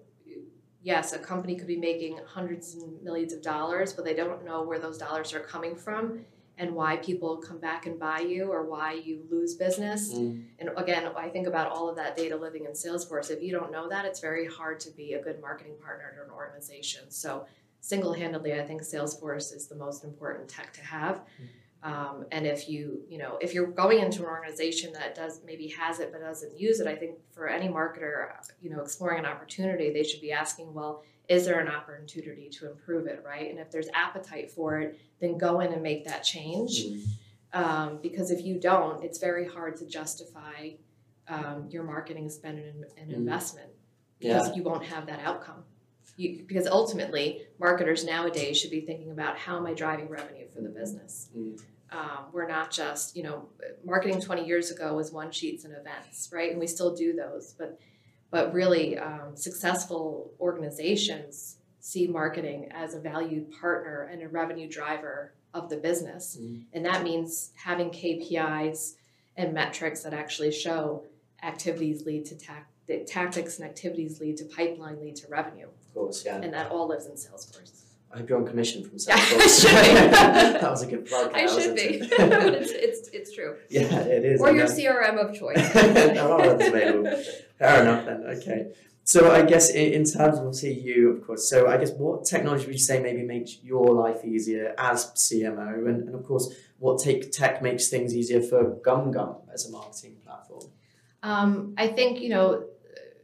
yes, 0.82 1.12
a 1.12 1.18
company 1.18 1.54
could 1.56 1.66
be 1.66 1.76
making 1.76 2.18
hundreds 2.26 2.74
and 2.74 3.02
millions 3.02 3.32
of 3.32 3.42
dollars, 3.42 3.92
but 3.92 4.04
they 4.04 4.14
don't 4.14 4.44
know 4.44 4.62
where 4.62 4.78
those 4.78 4.98
dollars 4.98 5.32
are 5.32 5.40
coming 5.40 5.76
from 5.76 6.24
and 6.58 6.74
why 6.74 6.96
people 6.96 7.38
come 7.38 7.58
back 7.58 7.86
and 7.86 7.98
buy 7.98 8.18
you 8.20 8.50
or 8.52 8.62
why 8.64 8.92
you 8.92 9.22
lose 9.30 9.54
business. 9.54 10.12
mm, 10.12 10.44
And 10.58 10.70
again, 10.76 11.10
I 11.16 11.28
think 11.28 11.46
about 11.46 11.70
all 11.70 11.88
of 11.88 11.96
that 11.96 12.16
data 12.16 12.36
living 12.36 12.66
in 12.66 12.72
Salesforce. 12.72 13.30
If 13.30 13.42
you 13.42 13.52
don't 13.52 13.72
know 13.72 13.88
that, 13.88 14.04
it's 14.04 14.20
very 14.20 14.46
hard 14.46 14.78
to 14.80 14.90
be 14.90 15.14
a 15.14 15.22
good 15.22 15.40
marketing 15.40 15.74
partner 15.82 16.12
to 16.16 16.24
an 16.24 16.30
organization. 16.30 17.10
So, 17.10 17.46
single 17.80 18.12
handedly, 18.12 18.52
I 18.52 18.62
think 18.64 18.82
Salesforce 18.82 19.54
is 19.56 19.66
the 19.66 19.74
most 19.76 20.04
important 20.04 20.48
tech 20.48 20.72
to 20.74 20.82
have. 20.82 21.22
Um, 21.84 22.26
and 22.30 22.46
if 22.46 22.68
you, 22.68 23.02
you 23.08 23.18
know, 23.18 23.38
if 23.40 23.54
you're 23.54 23.66
going 23.66 23.98
into 23.98 24.20
an 24.22 24.26
organization 24.28 24.92
that 24.92 25.16
does 25.16 25.40
maybe 25.44 25.66
has 25.68 25.98
it 25.98 26.12
but 26.12 26.20
doesn't 26.20 26.56
use 26.56 26.78
it, 26.78 26.86
I 26.86 26.94
think 26.94 27.16
for 27.32 27.48
any 27.48 27.68
marketer, 27.68 28.28
you 28.60 28.70
know, 28.70 28.80
exploring 28.80 29.18
an 29.18 29.26
opportunity, 29.26 29.92
they 29.92 30.04
should 30.04 30.20
be 30.20 30.30
asking, 30.30 30.72
well, 30.72 31.02
is 31.28 31.44
there 31.44 31.58
an 31.58 31.68
opportunity 31.68 32.48
to 32.50 32.70
improve 32.70 33.06
it, 33.06 33.22
right? 33.26 33.50
And 33.50 33.58
if 33.58 33.70
there's 33.72 33.88
appetite 33.94 34.50
for 34.50 34.78
it, 34.80 35.00
then 35.20 35.38
go 35.38 35.58
in 35.60 35.72
and 35.72 35.82
make 35.82 36.04
that 36.04 36.22
change 36.22 36.84
mm, 36.84 37.02
um, 37.52 37.98
because 38.00 38.30
if 38.30 38.44
you 38.44 38.60
don't, 38.60 39.02
it's 39.02 39.18
very 39.18 39.48
hard 39.48 39.76
to 39.76 39.86
justify 39.86 40.70
um, 41.28 41.66
your 41.70 41.82
marketing 41.84 42.28
spend 42.28 42.58
and, 42.58 42.84
and 42.96 43.10
Mm. 43.10 43.14
investment 43.14 43.70
Yeah. 44.20 44.38
because 44.38 44.56
you 44.56 44.62
won't 44.62 44.84
have 44.84 45.06
that 45.06 45.20
outcome. 45.20 45.64
You, 46.16 46.44
because 46.46 46.66
ultimately, 46.66 47.46
marketers 47.58 48.04
nowadays 48.04 48.58
should 48.58 48.70
be 48.70 48.82
thinking 48.82 49.10
about 49.10 49.38
how 49.38 49.56
am 49.56 49.66
I 49.66 49.72
driving 49.74 50.08
revenue 50.08 50.46
for 50.54 50.60
the 50.60 50.68
business. 50.68 51.30
Mm. 51.36 51.60
Um, 51.92 52.26
we're 52.32 52.48
not 52.48 52.70
just, 52.70 53.16
you 53.16 53.22
know, 53.22 53.48
marketing 53.84 54.20
20 54.20 54.46
years 54.46 54.70
ago 54.70 54.94
was 54.94 55.12
one 55.12 55.30
sheets 55.30 55.64
and 55.64 55.74
events, 55.74 56.30
right? 56.32 56.50
And 56.50 56.58
we 56.58 56.66
still 56.66 56.94
do 56.94 57.12
those, 57.14 57.54
but 57.58 57.78
but 58.30 58.54
really 58.54 58.96
um, 58.98 59.36
successful 59.36 60.32
organizations 60.40 61.58
see 61.80 62.06
marketing 62.06 62.68
as 62.70 62.94
a 62.94 63.00
valued 63.00 63.52
partner 63.60 64.08
and 64.10 64.22
a 64.22 64.28
revenue 64.28 64.68
driver 64.68 65.34
of 65.52 65.68
the 65.68 65.76
business. 65.76 66.38
Mm. 66.40 66.64
And 66.72 66.84
that 66.86 67.02
means 67.02 67.50
having 67.62 67.90
KPIs 67.90 68.94
and 69.36 69.52
metrics 69.52 70.02
that 70.02 70.14
actually 70.14 70.52
show 70.52 71.04
activities 71.42 72.06
lead 72.06 72.24
to 72.26 72.36
tac- 72.36 72.70
tactics 73.06 73.58
and 73.58 73.68
activities 73.68 74.20
lead 74.20 74.36
to 74.38 74.44
pipeline 74.44 75.00
lead 75.00 75.16
to 75.16 75.28
revenue. 75.28 75.66
Of 75.66 75.94
course, 75.94 76.24
yeah. 76.24 76.40
And 76.40 76.54
that 76.54 76.70
all 76.70 76.88
lives 76.88 77.06
in 77.06 77.12
Salesforce. 77.12 77.81
I 78.12 78.18
hope 78.18 78.28
you're 78.28 78.38
on 78.38 78.46
commission 78.46 78.82
from 78.84 78.94
I 79.10 79.18
Salesforce. 79.18 79.62
should 79.62 79.70
be. 79.70 80.10
that 80.60 80.70
was 80.70 80.82
a 80.82 80.86
good 80.86 81.06
plug. 81.06 81.32
I 81.34 81.46
should 81.46 81.74
be, 81.74 81.80
it's, 82.02 82.70
it's, 82.70 83.08
it's 83.08 83.34
true. 83.34 83.56
yeah, 83.70 84.00
it 84.00 84.24
is. 84.24 84.40
Or 84.40 84.52
your 84.52 84.66
CRM 84.66 85.16
of 85.18 85.34
choice. 85.34 85.72
there 85.72 86.22
are 86.22 86.40
others 86.40 86.68
available. 86.68 87.22
Fair 87.58 87.82
enough 87.82 88.04
then. 88.04 88.22
Okay. 88.36 88.72
So 89.04 89.32
I 89.32 89.42
guess 89.42 89.70
in, 89.70 89.92
in 89.94 90.04
terms 90.04 90.38
of 90.38 90.46
obviously 90.46 90.74
you, 90.78 91.10
of 91.10 91.26
course. 91.26 91.48
So 91.48 91.66
I 91.68 91.76
guess 91.78 91.90
what 91.92 92.24
technology 92.24 92.66
would 92.66 92.74
you 92.74 92.78
say 92.80 93.00
maybe 93.02 93.22
makes 93.22 93.58
your 93.62 93.86
life 93.94 94.24
easier 94.24 94.74
as 94.78 95.06
CMO, 95.14 95.88
and, 95.88 96.06
and 96.06 96.14
of 96.14 96.24
course 96.24 96.54
what 96.78 97.00
take 97.02 97.32
tech 97.32 97.62
makes 97.62 97.88
things 97.88 98.14
easier 98.14 98.40
for 98.42 98.76
GumGum 98.84 99.36
as 99.52 99.66
a 99.68 99.72
marketing 99.72 100.16
platform. 100.24 100.66
Um, 101.22 101.74
I 101.78 101.88
think 101.88 102.20
you 102.20 102.28
know, 102.28 102.64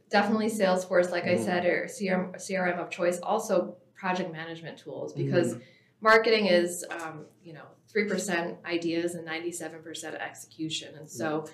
definitely 0.09 0.49
Salesforce, 0.49 1.11
like 1.11 1.25
I 1.25 1.35
Mm. 1.35 1.45
said, 1.45 1.65
or 1.65 1.85
CRM, 1.87 2.35
CRM 2.37 2.79
of 2.79 2.89
choice. 2.89 3.19
Also, 3.21 3.75
project 3.99 4.31
management 4.31 4.77
tools 4.77 5.13
because 5.13 5.57
marketing 6.01 6.47
is 6.47 6.85
um, 6.89 7.25
you 7.43 7.53
know 7.53 7.65
three 7.91 8.07
percent 8.07 8.57
ideas 8.65 9.15
and 9.15 9.25
ninety 9.25 9.51
seven 9.51 9.81
percent 9.83 10.15
execution, 10.15 10.95
and 10.97 11.09
so 11.09 11.45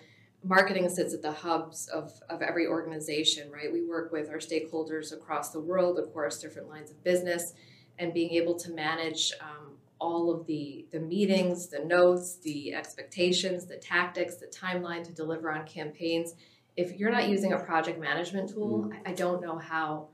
marketing 0.44 0.88
sits 0.90 1.14
at 1.14 1.22
the 1.22 1.32
hubs 1.32 1.88
of 1.88 2.12
of 2.30 2.42
every 2.42 2.68
organization. 2.68 3.52
Right, 3.52 3.72
we 3.72 3.84
work 3.84 4.12
with 4.12 4.30
our 4.30 4.38
stakeholders 4.38 5.12
across 5.12 5.50
the 5.50 5.60
world, 5.60 5.98
of 5.98 6.14
course, 6.14 6.40
different 6.40 6.70
lines 6.70 6.92
of 6.92 7.04
business, 7.04 7.54
and 7.98 8.14
being 8.14 8.32
able 8.32 8.56
to 8.60 8.72
manage. 8.72 9.34
Um, 9.42 9.72
all 9.98 10.30
of 10.30 10.46
the 10.46 10.86
the 10.92 11.00
meetings, 11.00 11.68
the 11.68 11.80
notes, 11.80 12.38
the 12.44 12.74
expectations, 12.74 13.66
the 13.66 13.78
tactics, 13.78 14.36
the 14.36 14.46
timeline 14.48 15.04
to 15.06 15.14
deliver 15.14 15.50
on 15.50 15.66
campaigns. 15.66 16.36
If 16.76 17.00
you're 17.00 17.12
not 17.12 17.30
using 17.30 17.54
a 17.54 17.60
project 17.60 17.98
management 17.98 18.50
tool, 18.50 18.92
I, 18.94 19.12
I 19.12 19.14
don't 19.14 19.42
know 19.42 19.58
how 19.58 20.10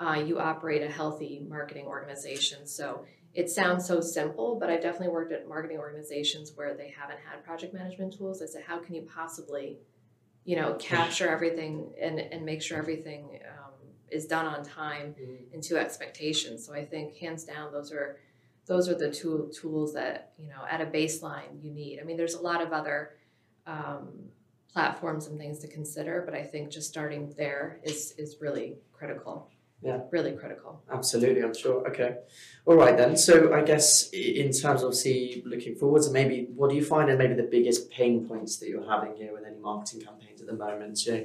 uh, 0.00 0.22
you 0.24 0.38
operate 0.38 0.82
a 0.82 0.90
healthy 0.90 1.42
marketing 1.48 1.86
organization. 1.86 2.66
So 2.66 3.04
it 3.34 3.50
sounds 3.50 3.86
so 3.86 4.00
simple, 4.00 4.56
but 4.58 4.70
I've 4.70 4.82
definitely 4.82 5.08
worked 5.08 5.32
at 5.32 5.48
marketing 5.48 5.78
organizations 5.78 6.52
where 6.54 6.74
they 6.74 6.94
haven't 6.98 7.18
had 7.28 7.44
project 7.44 7.74
management 7.74 8.16
tools. 8.16 8.42
I 8.42 8.46
said, 8.46 8.62
how 8.66 8.78
can 8.78 8.94
you 8.94 9.02
possibly, 9.02 9.78
you 10.44 10.56
know, 10.56 10.74
capture 10.74 11.28
everything 11.28 11.92
and, 12.00 12.18
and 12.18 12.44
make 12.44 12.62
sure 12.62 12.78
everything 12.78 13.40
um, 13.48 13.72
is 14.10 14.26
done 14.26 14.46
on 14.46 14.64
time 14.64 15.14
Mm. 15.20 15.52
and 15.54 15.62
to 15.64 15.76
expectations. 15.76 16.66
So 16.66 16.72
I 16.72 16.84
think 16.84 17.16
hands 17.16 17.44
down, 17.44 17.72
those 17.72 17.92
are 17.92 18.18
those 18.66 18.88
are 18.88 18.94
the 18.94 19.10
two 19.10 19.50
tools 19.58 19.94
that 19.94 20.32
you 20.38 20.48
know 20.48 20.62
at 20.70 20.80
a 20.80 20.86
baseline 20.86 21.62
you 21.62 21.70
need. 21.70 22.00
I 22.00 22.04
mean, 22.04 22.16
there's 22.16 22.34
a 22.34 22.42
lot 22.42 22.60
of 22.62 22.72
other 22.72 23.14
um, 23.66 24.08
platforms 24.72 25.26
and 25.26 25.38
things 25.38 25.58
to 25.60 25.68
consider, 25.68 26.22
but 26.24 26.34
I 26.34 26.42
think 26.42 26.70
just 26.70 26.88
starting 26.88 27.32
there 27.36 27.80
is 27.82 28.14
is 28.18 28.36
really 28.40 28.76
critical. 28.92 29.50
Yeah. 29.80 30.00
really 30.10 30.32
critical. 30.32 30.82
Absolutely, 30.92 31.42
I'm 31.42 31.54
sure. 31.54 31.86
Okay. 31.88 32.16
All 32.66 32.74
right 32.76 32.96
then. 32.96 33.16
So 33.16 33.54
I 33.54 33.62
guess 33.62 34.10
in 34.10 34.50
terms 34.52 34.82
of 34.82 34.94
see 34.94 35.42
looking 35.46 35.76
forwards, 35.76 36.06
and 36.06 36.12
maybe 36.12 36.48
what 36.54 36.70
do 36.70 36.76
you 36.76 36.84
find 36.84 37.08
are 37.10 37.16
maybe 37.16 37.34
the 37.34 37.44
biggest 37.44 37.90
pain 37.90 38.26
points 38.26 38.56
that 38.58 38.68
you're 38.68 38.88
having 38.88 39.14
here 39.16 39.32
with 39.32 39.44
any 39.44 39.56
marketing 39.56 40.00
campaigns 40.00 40.40
at 40.40 40.48
the 40.48 40.52
moment? 40.54 40.98
Know, 41.06 41.24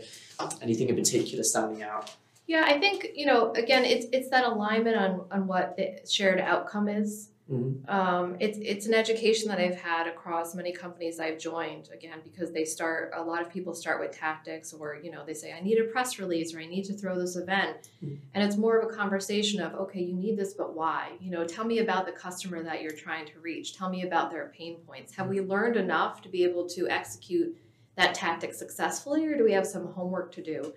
anything 0.61 0.89
in 0.89 0.95
particular 0.95 1.43
standing 1.43 1.81
out? 1.83 2.15
Yeah, 2.45 2.63
I 2.65 2.79
think 2.79 3.07
you 3.15 3.25
know 3.25 3.51
again, 3.53 3.85
it's 3.85 4.05
it's 4.11 4.29
that 4.29 4.43
alignment 4.45 4.97
on 4.97 5.25
on 5.31 5.47
what 5.47 5.75
the 5.77 5.99
shared 6.09 6.39
outcome 6.39 6.89
is. 6.89 7.29
Mhm. 7.51 7.89
Um, 7.89 8.37
it's 8.39 8.57
it's 8.61 8.85
an 8.85 8.93
education 8.93 9.49
that 9.49 9.59
I've 9.59 9.75
had 9.75 10.07
across 10.07 10.55
many 10.55 10.71
companies 10.71 11.19
I've 11.19 11.37
joined 11.37 11.89
again 11.93 12.19
because 12.23 12.53
they 12.53 12.63
start 12.63 13.11
a 13.13 13.21
lot 13.21 13.41
of 13.41 13.49
people 13.49 13.73
start 13.75 13.99
with 13.99 14.11
tactics 14.11 14.71
or 14.71 14.95
you 15.03 15.11
know 15.11 15.25
they 15.25 15.33
say 15.33 15.51
I 15.51 15.59
need 15.59 15.77
a 15.77 15.83
press 15.83 16.19
release 16.19 16.55
or 16.55 16.59
I 16.61 16.65
need 16.65 16.85
to 16.85 16.93
throw 16.93 17.19
this 17.19 17.35
event. 17.35 17.89
Mhm. 18.01 18.17
and 18.33 18.43
it's 18.45 18.55
more 18.55 18.77
of 18.79 18.89
a 18.89 18.93
conversation 18.95 19.59
of 19.61 19.73
okay 19.75 20.01
you 20.01 20.13
need 20.15 20.37
this 20.37 20.53
but 20.53 20.73
why? 20.73 21.11
You 21.19 21.31
know 21.31 21.43
tell 21.43 21.65
me 21.65 21.79
about 21.79 22.05
the 22.05 22.13
customer 22.13 22.63
that 22.63 22.81
you're 22.81 22.93
trying 22.93 23.25
to 23.25 23.39
reach. 23.41 23.77
Tell 23.77 23.89
me 23.89 24.03
about 24.03 24.31
their 24.31 24.47
pain 24.57 24.77
points. 24.87 25.13
Have 25.15 25.27
we 25.27 25.41
learned 25.41 25.75
enough 25.75 26.21
to 26.21 26.29
be 26.29 26.45
able 26.45 26.65
to 26.69 26.87
execute 26.87 27.57
that 27.97 28.15
tactic 28.15 28.53
successfully 28.53 29.25
or 29.27 29.37
do 29.37 29.43
we 29.43 29.51
have 29.51 29.67
some 29.67 29.87
homework 29.87 30.31
to 30.33 30.41
do? 30.41 30.73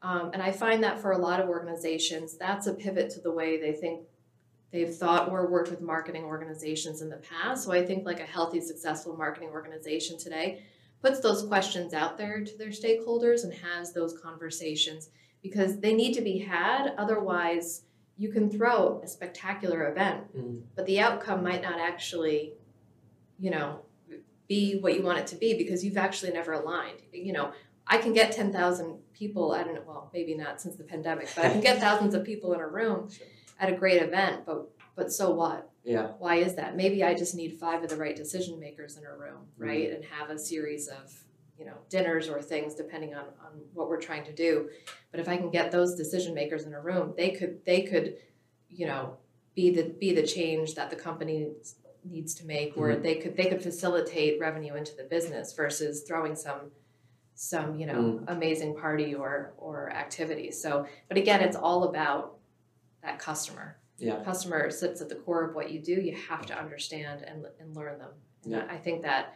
Um, 0.00 0.30
and 0.32 0.42
I 0.42 0.52
find 0.52 0.82
that 0.84 1.00
for 1.00 1.10
a 1.12 1.18
lot 1.18 1.40
of 1.40 1.48
organizations 1.48 2.36
that's 2.36 2.66
a 2.68 2.74
pivot 2.74 3.10
to 3.10 3.20
the 3.20 3.32
way 3.32 3.58
they 3.58 3.72
think 3.72 4.06
they've 4.74 4.92
thought 4.92 5.30
or 5.30 5.46
worked 5.46 5.70
with 5.70 5.80
marketing 5.80 6.24
organizations 6.24 7.00
in 7.00 7.08
the 7.08 7.18
past. 7.18 7.62
So 7.64 7.70
I 7.70 7.86
think 7.86 8.04
like 8.04 8.18
a 8.18 8.24
healthy, 8.24 8.60
successful 8.60 9.16
marketing 9.16 9.50
organization 9.50 10.18
today 10.18 10.64
puts 11.00 11.20
those 11.20 11.46
questions 11.46 11.94
out 11.94 12.18
there 12.18 12.42
to 12.42 12.58
their 12.58 12.70
stakeholders 12.70 13.44
and 13.44 13.54
has 13.54 13.92
those 13.92 14.18
conversations 14.18 15.10
because 15.42 15.78
they 15.78 15.94
need 15.94 16.12
to 16.14 16.20
be 16.22 16.38
had. 16.38 16.92
Otherwise, 16.98 17.82
you 18.16 18.30
can 18.32 18.50
throw 18.50 19.00
a 19.04 19.06
spectacular 19.06 19.88
event, 19.92 20.36
Mm. 20.36 20.62
but 20.74 20.86
the 20.86 20.98
outcome 20.98 21.44
might 21.44 21.62
not 21.62 21.78
actually, 21.78 22.54
you 23.38 23.52
know, 23.52 23.80
be 24.48 24.80
what 24.80 24.94
you 24.96 25.02
want 25.04 25.18
it 25.18 25.26
to 25.28 25.36
be 25.36 25.56
because 25.56 25.84
you've 25.84 25.96
actually 25.96 26.32
never 26.32 26.52
aligned. 26.52 26.98
You 27.12 27.32
know, 27.32 27.52
I 27.86 27.98
can 27.98 28.12
get 28.12 28.32
10,000 28.32 28.98
people, 29.12 29.52
I 29.52 29.62
don't 29.62 29.74
know, 29.74 29.82
well, 29.86 30.10
maybe 30.12 30.34
not 30.34 30.60
since 30.60 30.74
the 30.74 30.84
pandemic, 30.84 31.28
but 31.36 31.44
I 31.44 31.50
can 31.50 31.60
get 31.60 31.78
thousands 31.78 32.14
of 32.14 32.24
people 32.24 32.52
in 32.54 32.60
a 32.60 32.66
room 32.66 33.08
Sure. 33.08 33.26
At 33.58 33.72
a 33.72 33.76
great 33.76 34.02
event, 34.02 34.44
but 34.46 34.68
but 34.96 35.12
so 35.12 35.30
what? 35.30 35.70
Yeah. 35.84 36.08
Why 36.18 36.36
is 36.36 36.54
that? 36.54 36.76
Maybe 36.76 37.04
I 37.04 37.14
just 37.14 37.34
need 37.34 37.58
five 37.58 37.82
of 37.82 37.90
the 37.90 37.96
right 37.96 38.16
decision 38.16 38.58
makers 38.58 38.96
in 38.96 39.04
a 39.04 39.12
room, 39.12 39.46
mm-hmm. 39.54 39.64
right? 39.64 39.90
And 39.92 40.04
have 40.04 40.30
a 40.30 40.38
series 40.38 40.88
of, 40.88 41.12
you 41.58 41.66
know, 41.66 41.74
dinners 41.90 42.28
or 42.28 42.40
things 42.40 42.74
depending 42.74 43.14
on, 43.14 43.24
on 43.44 43.60
what 43.74 43.88
we're 43.88 44.00
trying 44.00 44.24
to 44.24 44.32
do. 44.32 44.70
But 45.10 45.20
if 45.20 45.28
I 45.28 45.36
can 45.36 45.50
get 45.50 45.70
those 45.70 45.94
decision 45.94 46.34
makers 46.34 46.64
in 46.64 46.74
a 46.74 46.80
room, 46.80 47.14
they 47.16 47.30
could 47.30 47.64
they 47.66 47.82
could, 47.82 48.16
you 48.70 48.86
know, 48.86 49.18
be 49.54 49.70
the 49.70 49.84
be 49.84 50.14
the 50.14 50.26
change 50.26 50.74
that 50.74 50.90
the 50.90 50.96
company 50.96 51.48
needs 52.04 52.34
to 52.34 52.46
make 52.46 52.76
or 52.76 52.90
mm-hmm. 52.90 53.02
they 53.02 53.14
could 53.16 53.36
they 53.36 53.46
could 53.46 53.62
facilitate 53.62 54.40
revenue 54.40 54.74
into 54.74 54.94
the 54.96 55.04
business 55.04 55.52
versus 55.52 56.04
throwing 56.06 56.34
some 56.34 56.70
some, 57.36 57.74
you 57.74 57.84
know, 57.84 57.94
mm. 57.94 58.24
amazing 58.28 58.76
party 58.76 59.14
or 59.14 59.54
or 59.58 59.90
activity. 59.90 60.50
So 60.50 60.86
but 61.08 61.18
again, 61.18 61.40
it's 61.40 61.56
all 61.56 61.84
about 61.84 62.36
that 63.04 63.18
customer 63.18 63.76
Yeah. 63.98 64.22
customer 64.24 64.70
sits 64.70 65.00
at 65.00 65.08
the 65.08 65.14
core 65.14 65.44
of 65.48 65.54
what 65.54 65.70
you 65.70 65.80
do 65.80 65.92
you 65.92 66.16
have 66.28 66.44
to 66.46 66.58
understand 66.58 67.22
and, 67.22 67.46
and 67.60 67.76
learn 67.76 67.98
them 67.98 68.10
and 68.44 68.52
Yeah. 68.52 68.66
i 68.68 68.76
think 68.76 69.02
that 69.02 69.34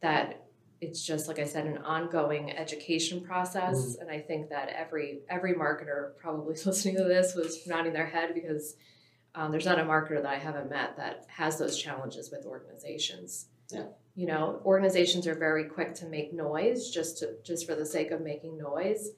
that 0.00 0.40
it's 0.80 1.02
just 1.02 1.28
like 1.28 1.38
i 1.38 1.44
said 1.44 1.66
an 1.66 1.78
ongoing 1.78 2.50
education 2.50 3.20
process 3.22 3.76
Mm-hmm. 3.76 4.02
and 4.02 4.10
i 4.10 4.20
think 4.20 4.50
that 4.50 4.68
every 4.68 5.20
every 5.30 5.54
marketer 5.54 6.16
probably 6.18 6.54
listening 6.66 6.96
to 6.96 7.04
this 7.04 7.34
was 7.34 7.66
nodding 7.66 7.92
their 7.92 8.06
head 8.06 8.34
because 8.34 8.76
um, 9.36 9.50
there's 9.50 9.64
not 9.66 9.78
a 9.80 9.84
marketer 9.84 10.20
that 10.22 10.26
i 10.26 10.38
haven't 10.38 10.68
met 10.70 10.96
that 10.96 11.24
has 11.28 11.58
those 11.58 11.76
challenges 11.84 12.30
with 12.30 12.44
organizations 12.46 13.46
Yeah. 13.72 13.86
you 14.14 14.26
know 14.26 14.60
organizations 14.64 15.26
are 15.26 15.34
very 15.48 15.64
quick 15.76 15.94
to 16.00 16.06
make 16.06 16.32
noise 16.32 16.90
just 16.90 17.18
to 17.18 17.36
just 17.44 17.66
for 17.66 17.74
the 17.74 17.86
sake 17.86 18.10
of 18.10 18.20
making 18.20 18.58
noise 18.58 19.10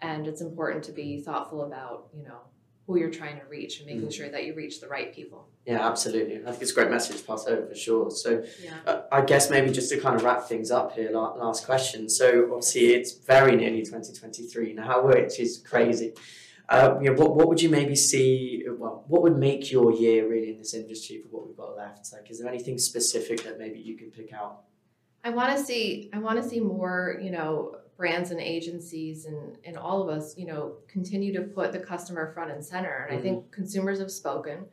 and 0.00 0.26
it's 0.28 0.42
important 0.42 0.84
to 0.84 0.92
be 0.92 1.08
thoughtful 1.22 1.64
about 1.64 2.08
you 2.14 2.22
know 2.28 2.40
who 2.86 2.96
you're 2.98 3.10
trying 3.10 3.38
to 3.40 3.44
reach 3.46 3.78
and 3.78 3.86
making 3.86 4.08
Mhm. 4.08 4.12
sure 4.12 4.28
that 4.28 4.44
you 4.44 4.54
reach 4.54 4.80
the 4.80 4.86
right 4.86 5.12
people. 5.12 5.48
Yeah, 5.66 5.84
absolutely. 5.86 6.36
I 6.46 6.50
think 6.52 6.62
it's 6.62 6.70
a 6.70 6.74
great 6.74 6.90
message 6.90 7.16
to 7.20 7.24
pass 7.26 7.44
over 7.48 7.66
for 7.66 7.74
sure. 7.74 8.10
So 8.10 8.44
Yeah. 8.62 8.74
uh, 8.86 9.02
I 9.10 9.22
guess 9.22 9.50
maybe 9.50 9.70
just 9.72 9.90
to 9.90 9.98
kind 9.98 10.14
of 10.14 10.22
wrap 10.22 10.46
things 10.48 10.70
up 10.70 10.92
here, 10.92 11.10
la- 11.10 11.34
last 11.34 11.66
question. 11.66 12.08
So 12.08 12.44
obviously 12.52 12.94
it's 12.94 13.12
very 13.12 13.56
nearly 13.56 13.82
2023 13.82 14.72
now, 14.74 15.04
which 15.06 15.40
is 15.40 15.58
crazy. 15.58 16.14
Uh, 16.68 16.98
you 17.00 17.10
know, 17.10 17.16
what, 17.20 17.34
what 17.36 17.48
would 17.48 17.60
you 17.60 17.68
maybe 17.68 17.94
see, 17.96 18.64
well, 18.78 19.04
what 19.08 19.22
would 19.22 19.36
make 19.36 19.70
your 19.72 19.92
year 19.92 20.28
really 20.28 20.50
in 20.50 20.58
this 20.58 20.74
industry 20.74 21.18
for 21.22 21.28
what 21.28 21.46
we've 21.46 21.56
got 21.56 21.76
left? 21.76 22.12
Like, 22.12 22.28
is 22.30 22.38
there 22.40 22.48
anything 22.48 22.78
specific 22.78 23.42
that 23.44 23.58
maybe 23.58 23.78
you 23.80 23.96
can 23.96 24.10
pick 24.10 24.32
out? 24.32 24.62
I 25.24 25.30
want 25.30 25.56
to 25.56 25.62
see 25.62 26.08
I 26.12 26.18
want 26.18 26.40
to 26.40 26.48
see 26.48 26.60
more, 26.60 27.18
you 27.20 27.30
know, 27.32 27.78
brands 27.96 28.30
and 28.30 28.40
agencies 28.40 29.24
and 29.24 29.56
and 29.64 29.76
all 29.76 30.02
of 30.02 30.08
us, 30.08 30.36
you 30.36 30.46
know, 30.46 30.76
continue 30.88 31.32
to 31.32 31.42
put 31.42 31.72
the 31.72 31.78
customer 31.78 32.32
front 32.32 32.50
and 32.50 32.64
center. 32.64 33.06
And 33.08 33.18
I 33.18 33.20
think 33.20 33.50
consumers 33.50 33.98
have 33.98 34.10
spoken. 34.10 34.66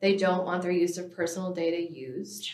They 0.00 0.16
don't 0.16 0.44
want 0.44 0.62
their 0.62 0.72
use 0.72 0.98
of 0.98 1.14
personal 1.14 1.52
data 1.52 1.80
used. 1.80 2.50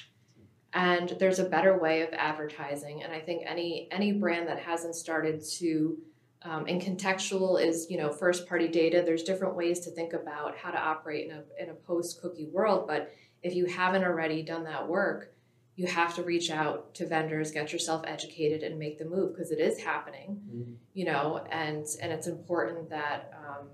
And 0.75 1.17
there's 1.19 1.39
a 1.39 1.45
better 1.45 1.79
way 1.79 2.03
of 2.03 2.11
advertising. 2.13 3.03
And 3.03 3.13
I 3.13 3.21
think 3.21 3.43
any 3.47 3.89
any 3.91 4.13
brand 4.13 4.49
that 4.49 4.59
hasn't 4.59 4.95
started 4.95 5.43
to 5.59 5.99
um, 6.43 6.67
and 6.69 6.81
contextual 6.81 7.61
is, 7.61 7.89
you 7.91 7.99
know, 7.99 8.13
first 8.13 8.47
party 8.49 8.69
data. 8.69 9.03
There's 9.05 9.23
different 9.23 9.57
ways 9.57 9.81
to 9.81 9.91
think 9.91 10.13
about 10.13 10.57
how 10.57 10.71
to 10.71 10.79
operate 10.79 11.31
in 11.31 11.37
a 11.37 11.43
in 11.63 11.71
a 11.71 11.75
post 11.75 12.21
cookie 12.21 12.47
world. 12.47 12.87
But 12.87 13.13
if 13.43 13.55
you 13.55 13.67
haven't 13.67 14.05
already 14.05 14.43
done 14.43 14.65
that 14.65 14.87
work, 14.89 15.33
you 15.79 15.87
have 15.87 16.13
to 16.17 16.25
reach 16.25 16.51
out 16.51 16.93
to 16.93 17.07
vendors, 17.07 17.53
get 17.53 17.73
yourself 17.73 18.03
educated, 18.05 18.65
and 18.65 18.81
make 18.81 18.99
the 18.99 19.05
move 19.05 19.33
because 19.33 19.53
it 19.53 19.61
is 19.61 19.79
happening. 19.79 20.43
Mhm. 20.53 20.75
You 20.93 21.05
know, 21.05 21.47
and 21.53 21.87
and 22.03 22.13
it's 22.13 22.27
important 22.27 22.91
that 22.91 23.33
um, 23.33 23.69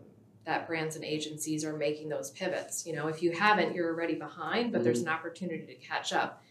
that 0.44 0.66
brands 0.66 0.96
and 0.96 1.04
agencies 1.04 1.64
are 1.64 1.74
making 1.74 2.10
those 2.10 2.30
pivots. 2.32 2.86
You 2.86 2.94
know, 2.94 3.08
if 3.08 3.22
you 3.22 3.32
haven't, 3.32 3.74
you're 3.74 3.88
already 3.88 4.16
behind, 4.16 4.70
but 4.70 4.84
there's 4.84 5.00
an 5.00 5.08
opportunity 5.08 5.64
to 5.64 5.74
catch 5.76 6.12
up. 6.12 6.42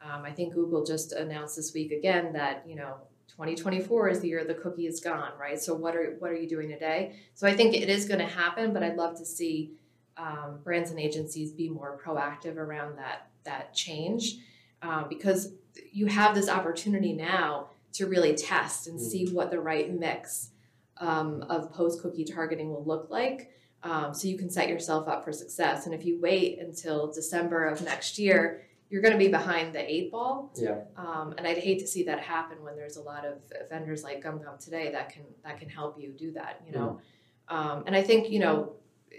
Um, 0.00 0.24
I 0.24 0.32
think 0.32 0.54
Google 0.54 0.82
just 0.82 1.12
announced 1.12 1.56
this 1.56 1.74
week 1.74 1.92
again 1.92 2.32
that 2.32 2.64
you 2.66 2.74
know 2.74 2.94
2024 3.28 4.08
is 4.08 4.20
the 4.20 4.28
year 4.28 4.44
the 4.44 4.54
cookie 4.54 4.86
is 4.86 4.98
gone, 5.00 5.32
right? 5.38 5.60
So 5.60 5.74
what 5.74 5.94
are 5.94 6.16
what 6.20 6.30
are 6.30 6.36
you 6.36 6.48
doing 6.48 6.70
today? 6.70 7.16
So 7.34 7.46
I 7.46 7.52
think 7.52 7.74
it 7.74 7.90
is 7.90 8.06
going 8.06 8.20
to 8.20 8.26
happen, 8.26 8.72
but 8.72 8.82
I'd 8.82 8.96
love 8.96 9.18
to 9.18 9.26
see 9.26 9.72
um, 10.16 10.60
brands 10.64 10.90
and 10.90 10.98
agencies 10.98 11.52
be 11.52 11.68
more 11.68 12.00
proactive 12.02 12.56
around 12.56 12.96
that 12.96 13.28
that 13.44 13.74
change 13.74 14.38
um, 14.82 15.06
because 15.08 15.52
you 15.92 16.06
have 16.06 16.34
this 16.34 16.48
opportunity 16.48 17.12
now 17.12 17.68
to 17.92 18.06
really 18.06 18.34
test 18.34 18.86
and 18.86 19.00
see 19.00 19.28
what 19.28 19.50
the 19.50 19.60
right 19.60 19.92
mix 19.92 20.50
um, 20.98 21.42
of 21.48 21.72
post 21.72 22.02
cookie 22.02 22.24
targeting 22.24 22.70
will 22.70 22.84
look 22.84 23.08
like. 23.10 23.50
Um, 23.82 24.14
so 24.14 24.28
you 24.28 24.38
can 24.38 24.48
set 24.48 24.68
yourself 24.68 25.08
up 25.08 25.24
for 25.24 25.32
success. 25.32 25.86
And 25.86 25.94
if 25.94 26.04
you 26.04 26.20
wait 26.20 26.58
until 26.60 27.12
December 27.12 27.66
of 27.66 27.82
next 27.82 28.18
year, 28.18 28.62
you're 28.88 29.02
going 29.02 29.12
to 29.12 29.18
be 29.18 29.28
behind 29.28 29.74
the 29.74 29.90
eight 29.90 30.12
ball. 30.12 30.52
Yeah. 30.54 30.82
Um, 30.96 31.34
and 31.38 31.46
I'd 31.46 31.58
hate 31.58 31.80
to 31.80 31.86
see 31.86 32.04
that 32.04 32.20
happen 32.20 32.62
when 32.62 32.76
there's 32.76 32.96
a 32.96 33.02
lot 33.02 33.24
of 33.24 33.38
vendors 33.70 34.04
like 34.04 34.22
GumGum 34.22 34.62
today 34.62 34.92
that 34.92 35.08
can 35.08 35.22
that 35.42 35.58
can 35.58 35.70
help 35.70 35.98
you 35.98 36.12
do 36.12 36.30
that. 36.32 36.60
You 36.66 36.72
know, 36.72 37.00
um, 37.48 37.84
and 37.86 37.96
I 37.96 38.02
think 38.02 38.30
you 38.30 38.38
know, 38.38 38.74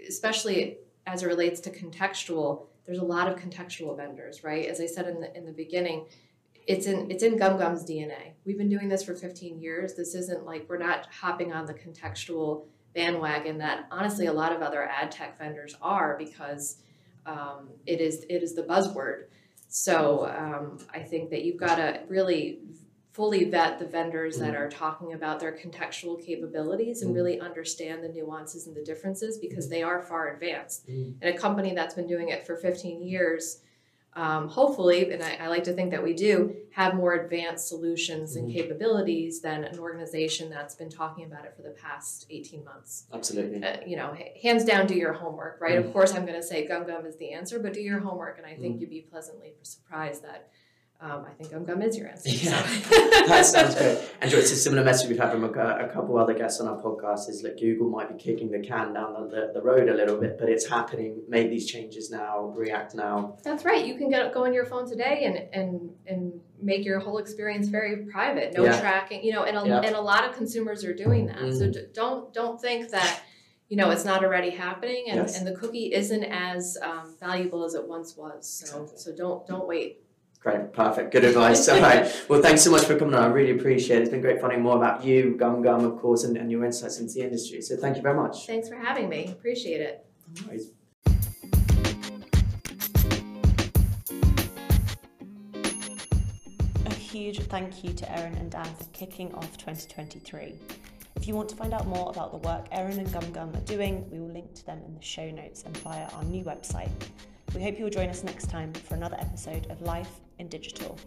especially 0.08 0.78
as 1.06 1.24
it 1.24 1.26
relates 1.26 1.58
to 1.60 1.70
contextual, 1.70 2.66
there's 2.86 2.98
a 2.98 3.04
lot 3.04 3.28
of 3.28 3.38
contextual 3.38 3.96
vendors, 3.96 4.44
right? 4.44 4.66
As 4.66 4.80
I 4.80 4.86
said 4.86 5.06
in 5.08 5.20
the 5.20 5.36
in 5.36 5.46
the 5.46 5.52
beginning, 5.52 6.06
it's 6.66 6.86
in 6.86 7.10
it's 7.10 7.22
in 7.22 7.38
GumGum's 7.38 7.84
DNA. 7.84 8.32
We've 8.44 8.58
been 8.58 8.68
doing 8.68 8.88
this 8.88 9.02
for 9.02 9.14
15 9.14 9.58
years. 9.60 9.94
This 9.94 10.14
isn't 10.14 10.44
like 10.44 10.66
we're 10.68 10.78
not 10.78 11.06
hopping 11.06 11.52
on 11.52 11.66
the 11.66 11.74
contextual 11.74 12.66
bandwagon 12.94 13.58
that 13.58 13.86
honestly 13.90 14.26
a 14.26 14.32
lot 14.32 14.52
of 14.52 14.62
other 14.62 14.84
ad 14.84 15.10
tech 15.10 15.38
vendors 15.38 15.74
are 15.82 16.16
because 16.16 16.78
um, 17.26 17.70
it 17.86 18.00
is 18.00 18.24
it 18.28 18.42
is 18.42 18.54
the 18.54 18.62
buzzword. 18.62 19.24
So 19.68 20.26
um, 20.26 20.78
I 20.92 21.00
think 21.00 21.30
that 21.30 21.44
you've 21.44 21.56
got 21.56 21.76
to 21.76 22.00
really 22.08 22.60
fully 23.14 23.44
vet 23.44 23.78
the 23.78 23.86
vendors 23.86 24.38
that 24.40 24.56
are 24.56 24.68
talking 24.68 25.12
about 25.12 25.38
their 25.38 25.52
contextual 25.52 26.20
capabilities 26.20 27.00
and 27.00 27.12
Mm. 27.12 27.14
really 27.14 27.38
understand 27.38 28.02
the 28.02 28.08
nuances 28.08 28.66
and 28.66 28.74
the 28.74 28.82
differences 28.82 29.38
because 29.38 29.68
they 29.68 29.84
are 29.84 30.02
far 30.02 30.34
advanced. 30.34 30.88
Mm. 30.88 31.14
And 31.22 31.32
a 31.32 31.38
company 31.38 31.72
that's 31.76 31.94
been 31.94 32.08
doing 32.08 32.30
it 32.30 32.44
for 32.44 32.56
15 32.56 33.00
years, 33.02 33.60
um, 34.14 34.48
hopefully, 34.48 35.12
and 35.12 35.22
I, 35.22 35.36
I 35.36 35.46
like 35.46 35.62
to 35.64 35.72
think 35.72 35.92
that 35.92 36.02
we 36.02 36.12
do, 36.12 36.56
have 36.72 36.96
more 36.96 37.12
advanced 37.14 37.68
solutions 37.68 38.34
and 38.34 38.48
Mhm. 38.48 38.52
capabilities 38.52 39.40
than 39.40 39.62
an 39.62 39.78
organization 39.78 40.50
that's 40.50 40.74
been 40.74 40.90
talking 40.90 41.24
about 41.24 41.44
it 41.44 41.54
for 41.54 41.62
the 41.62 41.70
past 41.70 42.26
18 42.30 42.64
months. 42.64 43.06
Absolutely. 43.12 43.62
Uh, 43.62 43.76
you 43.86 43.94
know, 43.94 44.12
hands 44.42 44.64
down, 44.64 44.88
do 44.88 44.96
your 44.96 45.12
homework, 45.12 45.60
right? 45.60 45.76
Mm. 45.80 45.86
Of 45.86 45.92
course, 45.92 46.12
I'm 46.14 46.26
going 46.26 46.40
to 46.40 46.42
say 46.46 46.66
GumGum 46.66 47.06
is 47.06 47.14
the 47.16 47.30
answer, 47.30 47.60
but 47.60 47.74
do 47.74 47.80
your 47.80 48.00
homework, 48.00 48.38
and 48.38 48.46
I 48.46 48.56
think 48.56 48.76
Mm. 48.76 48.80
you'd 48.80 48.90
be 48.90 49.02
pleasantly 49.02 49.54
surprised 49.62 50.24
that 50.24 50.48
um, 51.04 51.26
I 51.28 51.32
think 51.34 51.50
GumGum 51.52 51.86
is 51.86 51.98
your 51.98 52.08
answer. 52.08 52.30
Yeah, 52.30 52.62
that 53.26 53.44
sounds 53.44 53.74
good. 53.74 54.02
And 54.22 54.32
it's 54.32 54.50
a 54.52 54.56
similar 54.56 54.82
message 54.82 55.10
we've 55.10 55.18
had 55.18 55.30
from 55.32 55.44
a, 55.44 55.48
a 55.50 55.88
couple 55.92 56.16
other 56.16 56.32
guests 56.32 56.60
on 56.60 56.66
our 56.68 56.80
podcast 56.82 57.28
is 57.28 57.42
that 57.42 57.60
Google 57.60 57.90
might 57.90 58.08
be 58.08 58.16
kicking 58.22 58.50
the 58.50 58.60
can 58.60 58.94
down 58.94 59.12
the, 59.12 59.28
the, 59.28 59.50
the 59.54 59.60
road 59.62 59.88
a 59.90 59.94
little 59.94 60.16
bit, 60.18 60.38
but 60.38 60.48
it's 60.48 60.66
happening. 60.66 61.22
Make 61.28 61.50
these 61.50 61.66
changes 61.70 62.10
now, 62.10 62.46
react 62.56 62.94
now. 62.94 63.36
That's 63.44 63.64
right. 63.66 63.84
You 63.84 63.96
can 63.98 64.08
get 64.08 64.32
go 64.32 64.44
on 64.46 64.54
your 64.54 64.64
phone 64.64 64.88
today 64.88 65.24
and 65.24 65.36
and 65.64 65.90
and 66.06 66.40
make 66.62 66.86
your 66.86 67.00
whole 67.00 67.18
experience 67.18 67.68
very 67.68 68.06
private. 68.06 68.54
No 68.56 68.64
Yeah. 68.64 68.80
tracking, 68.80 69.22
you 69.22 69.32
know, 69.34 69.44
and 69.44 69.58
a, 69.58 69.68
Yeah. 69.68 69.80
and 69.80 69.94
a 69.94 70.00
lot 70.00 70.24
of 70.26 70.34
consumers 70.34 70.84
are 70.86 70.94
doing 70.94 71.26
that. 71.26 71.36
So 71.52 71.66
Mhm. 71.68 71.72
d- 71.74 71.86
don't 71.92 72.32
don't 72.32 72.58
think 72.58 72.88
that 72.90 73.20
you 73.68 73.76
know 73.76 73.90
it's 73.90 74.04
not 74.06 74.24
already 74.24 74.50
happening, 74.50 75.04
and, 75.08 75.16
Yes. 75.18 75.36
and 75.38 75.46
the 75.46 75.52
cookie 75.54 75.92
isn't 75.92 76.24
as 76.24 76.78
um, 76.80 77.14
valuable 77.20 77.64
as 77.64 77.74
it 77.74 77.86
once 77.86 78.16
was. 78.16 78.48
So 78.48 78.82
Exactly. 78.84 78.98
so 78.98 79.14
don't 79.14 79.46
don't 79.46 79.66
wait. 79.68 80.00
Great, 80.44 80.74
perfect, 80.74 81.10
good 81.10 81.24
advice. 81.24 81.66
All 81.70 81.80
right. 81.80 82.04
Well, 82.28 82.42
thanks 82.42 82.60
so 82.60 82.70
much 82.70 82.82
for 82.82 82.98
coming 82.98 83.14
on. 83.14 83.22
I 83.22 83.28
really 83.28 83.58
appreciate 83.58 84.00
it. 84.00 84.02
It's 84.02 84.10
been 84.10 84.20
great 84.20 84.42
finding 84.42 84.60
more 84.60 84.76
about 84.76 85.02
you, 85.02 85.38
GumGum, 85.40 85.86
of 85.86 85.98
course, 85.98 86.24
and, 86.24 86.36
and 86.36 86.50
your 86.50 86.66
insights 86.66 87.00
into 87.00 87.14
the 87.14 87.22
industry. 87.22 87.62
So 87.62 87.78
thank 87.78 87.96
you 87.96 88.02
very 88.02 88.14
much. 88.14 88.46
Thanks 88.46 88.68
for 88.68 88.74
having 88.76 89.08
me. 89.08 89.28
Appreciate 89.28 89.80
it. 89.80 90.06
No. 90.46 90.52
A 96.84 96.92
huge 96.92 97.40
thank 97.44 97.82
you 97.82 97.94
to 97.94 98.12
Erin 98.12 98.34
and 98.34 98.50
Dan 98.50 98.66
for 98.66 98.84
kicking 98.92 99.34
off 99.34 99.56
2023. 99.56 100.56
If 101.16 101.26
you 101.26 101.34
want 101.34 101.48
to 101.48 101.56
find 101.56 101.72
out 101.72 101.86
more 101.86 102.10
about 102.10 102.32
the 102.32 102.46
work 102.46 102.66
Erin 102.70 102.98
and 102.98 103.08
GumGum 103.08 103.56
are 103.56 103.64
doing, 103.64 104.10
we 104.10 104.20
will 104.20 104.28
link 104.28 104.52
to 104.56 104.66
them 104.66 104.82
in 104.86 104.94
the 104.94 105.02
show 105.02 105.30
notes 105.30 105.62
and 105.62 105.74
via 105.78 106.04
our 106.08 106.24
new 106.24 106.44
website. 106.44 106.90
We 107.54 107.62
hope 107.62 107.78
you'll 107.78 107.88
join 107.88 108.08
us 108.08 108.24
next 108.24 108.50
time 108.50 108.72
for 108.72 108.96
another 108.96 109.16
episode 109.20 109.70
of 109.70 109.80
Life 109.80 110.10
in 110.40 110.48
Digital. 110.48 110.98